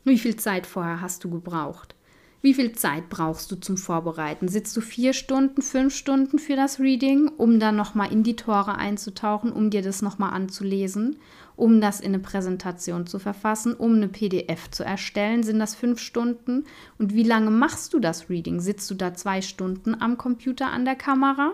Wie 0.04 0.18
viel 0.18 0.36
Zeit 0.36 0.66
vorher 0.66 1.00
hast 1.00 1.24
du 1.24 1.30
gebraucht? 1.30 1.94
Wie 2.42 2.54
viel 2.54 2.72
Zeit 2.72 3.10
brauchst 3.10 3.52
du 3.52 3.56
zum 3.56 3.76
Vorbereiten? 3.76 4.48
Sitzt 4.48 4.74
du 4.76 4.80
vier 4.80 5.12
Stunden, 5.12 5.60
fünf 5.60 5.94
Stunden 5.94 6.38
für 6.38 6.56
das 6.56 6.80
Reading, 6.80 7.28
um 7.28 7.60
dann 7.60 7.76
nochmal 7.76 8.10
in 8.10 8.22
die 8.22 8.36
Tore 8.36 8.76
einzutauchen, 8.76 9.52
um 9.52 9.68
dir 9.68 9.82
das 9.82 10.00
nochmal 10.00 10.32
anzulesen, 10.32 11.16
um 11.60 11.82
das 11.82 12.00
in 12.00 12.14
eine 12.14 12.20
Präsentation 12.20 13.06
zu 13.06 13.18
verfassen, 13.18 13.74
um 13.74 13.94
eine 13.96 14.08
PDF 14.08 14.70
zu 14.70 14.82
erstellen? 14.82 15.42
Sind 15.42 15.58
das 15.58 15.74
fünf 15.74 16.00
Stunden? 16.00 16.64
Und 16.98 17.12
wie 17.12 17.22
lange 17.22 17.50
machst 17.50 17.92
du 17.92 18.00
das 18.00 18.30
Reading? 18.30 18.60
Sitzt 18.60 18.90
du 18.90 18.94
da 18.94 19.12
zwei 19.12 19.42
Stunden 19.42 19.94
am 20.00 20.16
Computer 20.16 20.70
an 20.70 20.86
der 20.86 20.96
Kamera? 20.96 21.52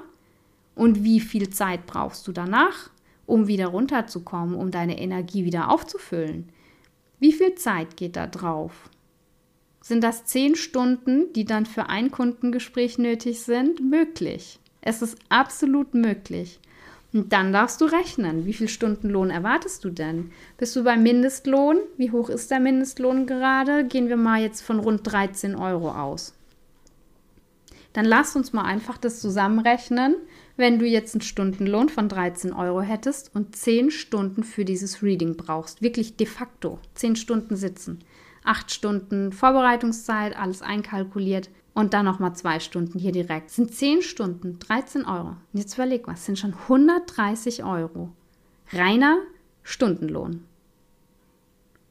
Und 0.77 1.03
wie 1.03 1.19
viel 1.19 1.51
Zeit 1.51 1.87
brauchst 1.87 2.29
du 2.29 2.33
danach, 2.33 2.91
um 3.27 3.49
wieder 3.49 3.67
runterzukommen, 3.67 4.55
um 4.55 4.71
deine 4.71 5.01
Energie 5.01 5.45
wieder 5.45 5.73
aufzufüllen? 5.73 6.51
Wie 7.19 7.33
viel 7.33 7.57
Zeit 7.57 7.97
geht 7.97 8.15
da 8.15 8.29
drauf? 8.29 8.91
Sind 9.81 10.05
das 10.05 10.25
zehn 10.25 10.55
Stunden, 10.55 11.33
die 11.33 11.45
dann 11.45 11.67
für 11.67 11.89
ein 11.89 12.13
Kundengespräch 12.13 12.99
nötig 12.99 13.41
sind? 13.41 13.81
Möglich. 13.81 14.61
Es 14.83 15.03
ist 15.03 15.19
absolut 15.31 15.95
möglich. 15.95 16.61
Und 17.13 17.33
dann 17.33 17.53
darfst 17.53 17.81
du 17.81 17.87
rechnen. 17.87 18.47
Wie 18.47 18.53
viel 18.53 18.69
Stundenlohn 18.69 19.31
erwartest 19.31 19.85
du 19.85 19.91
denn? 19.91 20.33
Bist 20.59 20.77
du 20.77 20.85
beim 20.85 21.03
Mindestlohn? 21.03 21.79
Wie 21.97 22.11
hoch 22.11 22.29
ist 22.29 22.51
der 22.51 22.61
Mindestlohn 22.61 23.27
gerade? 23.27 23.85
Gehen 23.85 24.09
wir 24.09 24.17
mal 24.17 24.41
jetzt 24.41 24.61
von 24.61 24.81
rund 24.81 25.01
13 25.05 25.55
Euro 25.55 25.91
aus. 25.91 26.35
Dann 27.93 28.05
lass 28.05 28.37
uns 28.37 28.53
mal 28.53 28.65
einfach 28.65 28.99
das 28.99 29.21
zusammenrechnen, 29.21 30.17
wenn 30.59 30.79
du 30.79 30.85
jetzt 30.85 31.15
einen 31.15 31.23
Stundenlohn 31.23 31.89
von 31.89 32.09
13 32.11 32.53
Euro 32.53 32.83
hättest 32.83 33.35
und 33.35 33.57
10 33.57 33.91
Stunden 33.91 34.45
für 34.45 34.67
dieses 34.67 35.03
Reading 35.03 35.37
brauchst. 35.37 35.81
Wirklich 35.81 36.17
de 36.17 36.27
facto 36.27 36.79
10 36.95 37.17
Stunden 37.17 37.57
sitzen 37.57 38.01
acht 38.47 38.71
Stunden 38.71 39.33
Vorbereitungszeit, 39.33 40.37
alles 40.39 40.63
einkalkuliert 40.63 41.51
und 41.77 41.93
dann 41.93 42.07
nochmal 42.07 42.35
zwei 42.35 42.59
Stunden 42.59 42.99
hier 42.99 43.13
direkt. 43.13 43.49
Das 43.49 43.57
sind 43.57 43.75
zehn 43.75 44.01
Stunden, 44.01 44.59
13 44.59 45.05
Euro. 45.05 45.37
Und 45.53 45.59
jetzt 45.61 45.75
überleg 45.75 46.07
mal, 46.07 46.15
das 46.15 46.25
sind 46.25 46.39
schon 46.39 46.55
130 46.55 47.65
Euro. 47.65 48.09
Reiner 48.73 49.19
Stundenlohn. 49.63 50.43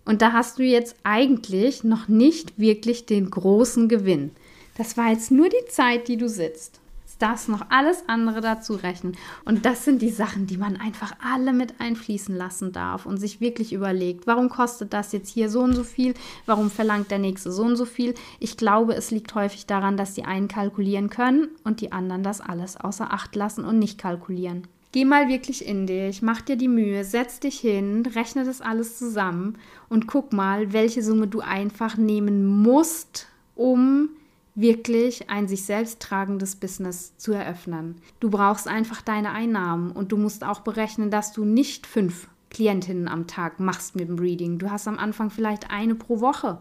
Und 0.03 0.23
da 0.23 0.33
hast 0.33 0.57
du 0.57 0.63
jetzt 0.63 0.95
eigentlich 1.03 1.83
noch 1.83 2.07
nicht 2.07 2.57
wirklich 2.57 3.05
den 3.05 3.29
großen 3.29 3.87
Gewinn. 3.87 4.31
Das 4.75 4.97
war 4.97 5.11
jetzt 5.11 5.29
nur 5.29 5.49
die 5.49 5.69
Zeit, 5.69 6.07
die 6.07 6.17
du 6.17 6.27
sitzt 6.29 6.81
das 7.17 7.47
noch 7.47 7.67
alles 7.69 8.03
andere 8.07 8.41
dazu 8.41 8.73
rechnen. 8.73 9.15
Und 9.45 9.65
das 9.65 9.85
sind 9.85 10.01
die 10.01 10.09
Sachen, 10.09 10.47
die 10.47 10.57
man 10.57 10.77
einfach 10.77 11.13
alle 11.19 11.53
mit 11.53 11.79
einfließen 11.79 12.35
lassen 12.35 12.71
darf 12.71 13.05
und 13.05 13.17
sich 13.17 13.41
wirklich 13.41 13.73
überlegt, 13.73 14.27
warum 14.27 14.49
kostet 14.49 14.93
das 14.93 15.11
jetzt 15.11 15.29
hier 15.29 15.49
so 15.49 15.61
und 15.61 15.73
so 15.73 15.83
viel? 15.83 16.13
Warum 16.45 16.69
verlangt 16.69 17.11
der 17.11 17.19
nächste 17.19 17.51
so 17.51 17.63
und 17.63 17.75
so 17.75 17.85
viel? 17.85 18.13
Ich 18.39 18.57
glaube, 18.57 18.95
es 18.95 19.11
liegt 19.11 19.33
häufig 19.35 19.65
daran, 19.65 19.97
dass 19.97 20.13
die 20.13 20.25
einen 20.25 20.47
kalkulieren 20.47 21.09
können 21.09 21.49
und 21.63 21.81
die 21.81 21.91
anderen 21.91 22.23
das 22.23 22.41
alles 22.41 22.77
außer 22.77 23.13
Acht 23.13 23.35
lassen 23.35 23.65
und 23.65 23.79
nicht 23.79 23.97
kalkulieren. 23.97 24.67
Geh 24.91 25.03
mal 25.03 25.27
wirklich 25.27 25.67
in 25.67 25.87
dich, 25.87 26.21
mach 26.21 26.39
dir 26.41 26.55
die 26.55 26.69
Mühe, 26.69 27.03
setz 27.03 27.41
dich 27.41 27.59
hin, 27.59 28.05
rechne 28.15 28.45
das 28.45 28.61
alles 28.61 28.97
zusammen 28.97 29.57
und 29.89 30.07
guck 30.07 30.31
mal, 30.31 30.71
welche 30.71 31.03
Summe 31.03 31.27
du 31.27 31.41
einfach 31.41 31.97
nehmen 31.97 32.45
musst, 32.45 33.27
um 33.55 34.09
wirklich 34.55 35.29
ein 35.29 35.47
sich 35.47 35.65
selbst 35.65 35.99
tragendes 36.01 36.55
Business 36.55 37.15
zu 37.17 37.33
eröffnen. 37.33 37.95
Du 38.19 38.29
brauchst 38.29 38.67
einfach 38.67 39.01
deine 39.01 39.31
Einnahmen 39.31 39.91
und 39.91 40.11
du 40.11 40.17
musst 40.17 40.45
auch 40.45 40.61
berechnen, 40.61 41.11
dass 41.11 41.33
du 41.33 41.43
nicht 41.43 41.85
fünf 41.85 42.29
Klientinnen 42.49 43.09
am 43.09 43.27
Tag 43.27 43.59
machst 43.59 43.95
mit 43.95 44.07
dem 44.07 44.17
Reading. 44.17 44.57
Du 44.57 44.71
hast 44.71 44.87
am 44.87 44.97
Anfang 44.97 45.29
vielleicht 45.29 45.71
eine 45.71 45.95
pro 45.95 46.21
Woche. 46.21 46.59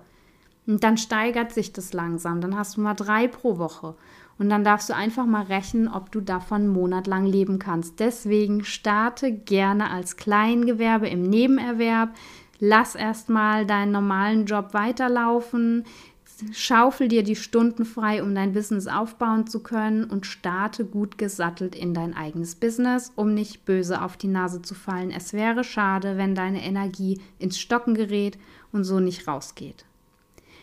Und 0.67 0.83
dann 0.83 0.97
steigert 0.97 1.53
sich 1.53 1.73
das 1.73 1.93
langsam. 1.93 2.41
Dann 2.41 2.57
hast 2.57 2.77
du 2.77 2.81
mal 2.81 2.95
drei 2.95 3.29
pro 3.29 3.59
Woche. 3.59 3.95
Und 4.39 4.49
dann 4.49 4.65
darfst 4.65 4.89
du 4.89 4.95
einfach 4.95 5.27
mal 5.27 5.45
rechnen, 5.45 5.87
ob 5.87 6.11
du 6.11 6.21
davon 6.21 6.67
monatlang 6.67 7.27
leben 7.27 7.61
kannst. 7.61 8.01
Deswegen 8.01 8.65
starte 8.65 9.31
gerne 9.31 9.91
als 9.91 10.17
Kleingewerbe 10.17 11.09
im 11.09 11.23
Nebenerwerb. 11.23 12.15
Lass 12.59 12.97
erstmal 12.97 13.67
deinen 13.67 13.93
normalen 13.93 14.47
Job 14.47 14.75
weiterlaufen 14.75 15.85
schaufel 16.53 17.09
dir 17.09 17.23
die 17.23 17.37
Stunden 17.37 17.85
frei, 17.85 18.23
um 18.23 18.35
dein 18.35 18.53
Business 18.53 18.87
aufbauen 18.87 19.47
zu 19.47 19.63
können 19.63 20.05
und 20.05 20.27
starte 20.27 20.85
gut 20.85 21.19
gesattelt 21.19 21.75
in 21.75 21.95
dein 21.95 22.15
eigenes 22.15 22.55
Business, 22.55 23.13
um 23.17 23.35
nicht 23.35 23.65
böse 23.65 24.03
auf 24.03 24.17
die 24.17 24.29
Nase 24.29 24.63
zu 24.63 24.75
fallen. 24.75 25.11
Es 25.11 25.33
wäre 25.33 25.65
schade, 25.65 26.17
wenn 26.17 26.35
deine 26.35 26.65
Energie 26.65 27.21
ins 27.39 27.59
Stocken 27.59 27.95
gerät 27.95 28.39
und 28.73 28.85
so 28.85 29.01
nicht 29.01 29.29
rausgeht. 29.29 29.85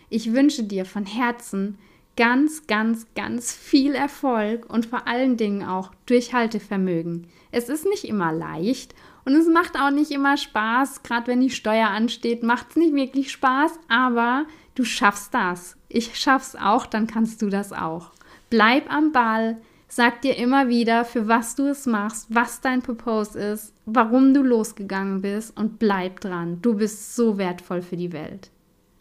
Ich 0.10 0.34
wünsche 0.34 0.64
dir 0.64 0.86
von 0.86 1.06
Herzen 1.06 1.78
ganz, 2.18 2.68
ganz, 2.68 3.08
ganz 3.16 3.54
viel 3.54 3.96
Erfolg 3.96 4.72
und 4.72 4.86
vor 4.86 5.08
allen 5.08 5.38
Dingen 5.38 5.64
auch 5.64 5.92
Durchhaltevermögen. 6.06 7.28
Es 7.52 7.70
ist 7.70 7.86
nicht 7.86 8.04
immer 8.04 8.34
leicht 8.34 8.94
und 9.26 9.34
es 9.36 9.48
macht 9.48 9.78
auch 9.78 9.92
nicht 9.92 10.12
immer 10.12 10.38
Spaß, 10.38 11.04
gerade 11.04 11.28
wenn 11.28 11.42
die 11.42 11.50
Steuer 11.50 11.88
ansteht, 11.88 12.44
macht 12.44 12.72
es 12.72 12.76
nicht 12.76 12.94
wirklich 12.94 13.32
Spaß, 13.32 13.80
aber 13.88 14.46
Du 14.74 14.86
schaffst 14.86 15.34
das. 15.34 15.76
Ich 15.90 16.18
schaff's 16.18 16.56
auch, 16.56 16.86
dann 16.86 17.08
kannst 17.08 17.42
du 17.42 17.50
das 17.50 17.74
auch. 17.74 18.12
Bleib 18.50 18.92
am 18.92 19.12
Ball. 19.12 19.58
Sag 19.90 20.22
dir 20.22 20.38
immer 20.38 20.70
wieder, 20.70 21.04
für 21.04 21.28
was 21.28 21.56
du 21.56 21.68
es 21.68 21.86
machst, 21.86 22.28
was 22.30 22.62
dein 22.62 22.82
Purpose 22.82 23.38
ist, 23.38 23.74
warum 23.86 24.34
du 24.34 24.42
losgegangen 24.42 25.22
bist 25.22 25.58
und 25.58 25.80
bleib 25.80 26.22
dran. 26.22 26.62
Du 26.62 26.76
bist 26.76 27.14
so 27.14 27.38
wertvoll 27.38 27.82
für 27.82 27.98
die 27.98 28.14
Welt. 28.14 28.50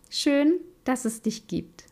Schön, 0.09 0.55
dass 0.83 1.05
es 1.05 1.23
dich 1.23 1.47
gibt. 1.47 1.85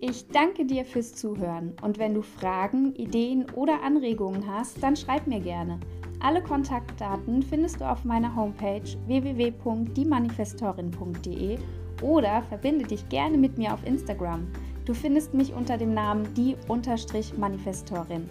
Ich 0.00 0.26
danke 0.32 0.64
dir 0.64 0.84
fürs 0.84 1.14
Zuhören 1.14 1.74
und 1.82 1.98
wenn 1.98 2.14
du 2.14 2.22
Fragen, 2.22 2.96
Ideen 2.96 3.48
oder 3.50 3.82
Anregungen 3.84 4.52
hast, 4.52 4.82
dann 4.82 4.96
schreib 4.96 5.28
mir 5.28 5.38
gerne. 5.38 5.78
Alle 6.20 6.42
Kontaktdaten 6.42 7.44
findest 7.44 7.80
du 7.80 7.88
auf 7.88 8.04
meiner 8.04 8.34
Homepage 8.34 8.82
www.diemanifestorin.de 9.06 11.58
oder 12.02 12.42
verbinde 12.42 12.86
dich 12.86 13.08
gerne 13.08 13.38
mit 13.38 13.56
mir 13.56 13.72
auf 13.72 13.86
Instagram. 13.86 14.48
Du 14.84 14.94
findest 14.94 15.32
mich 15.32 15.52
unter 15.52 15.78
dem 15.78 15.94
Namen 15.94 16.34
die-manifestorin. 16.34 18.28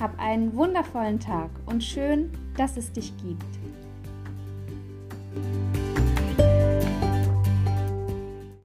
Hab 0.00 0.18
einen 0.18 0.52
wundervollen 0.56 1.20
Tag 1.20 1.50
und 1.66 1.84
schön, 1.84 2.32
dass 2.56 2.76
es 2.76 2.90
dich 2.92 3.16
gibt. 3.18 3.44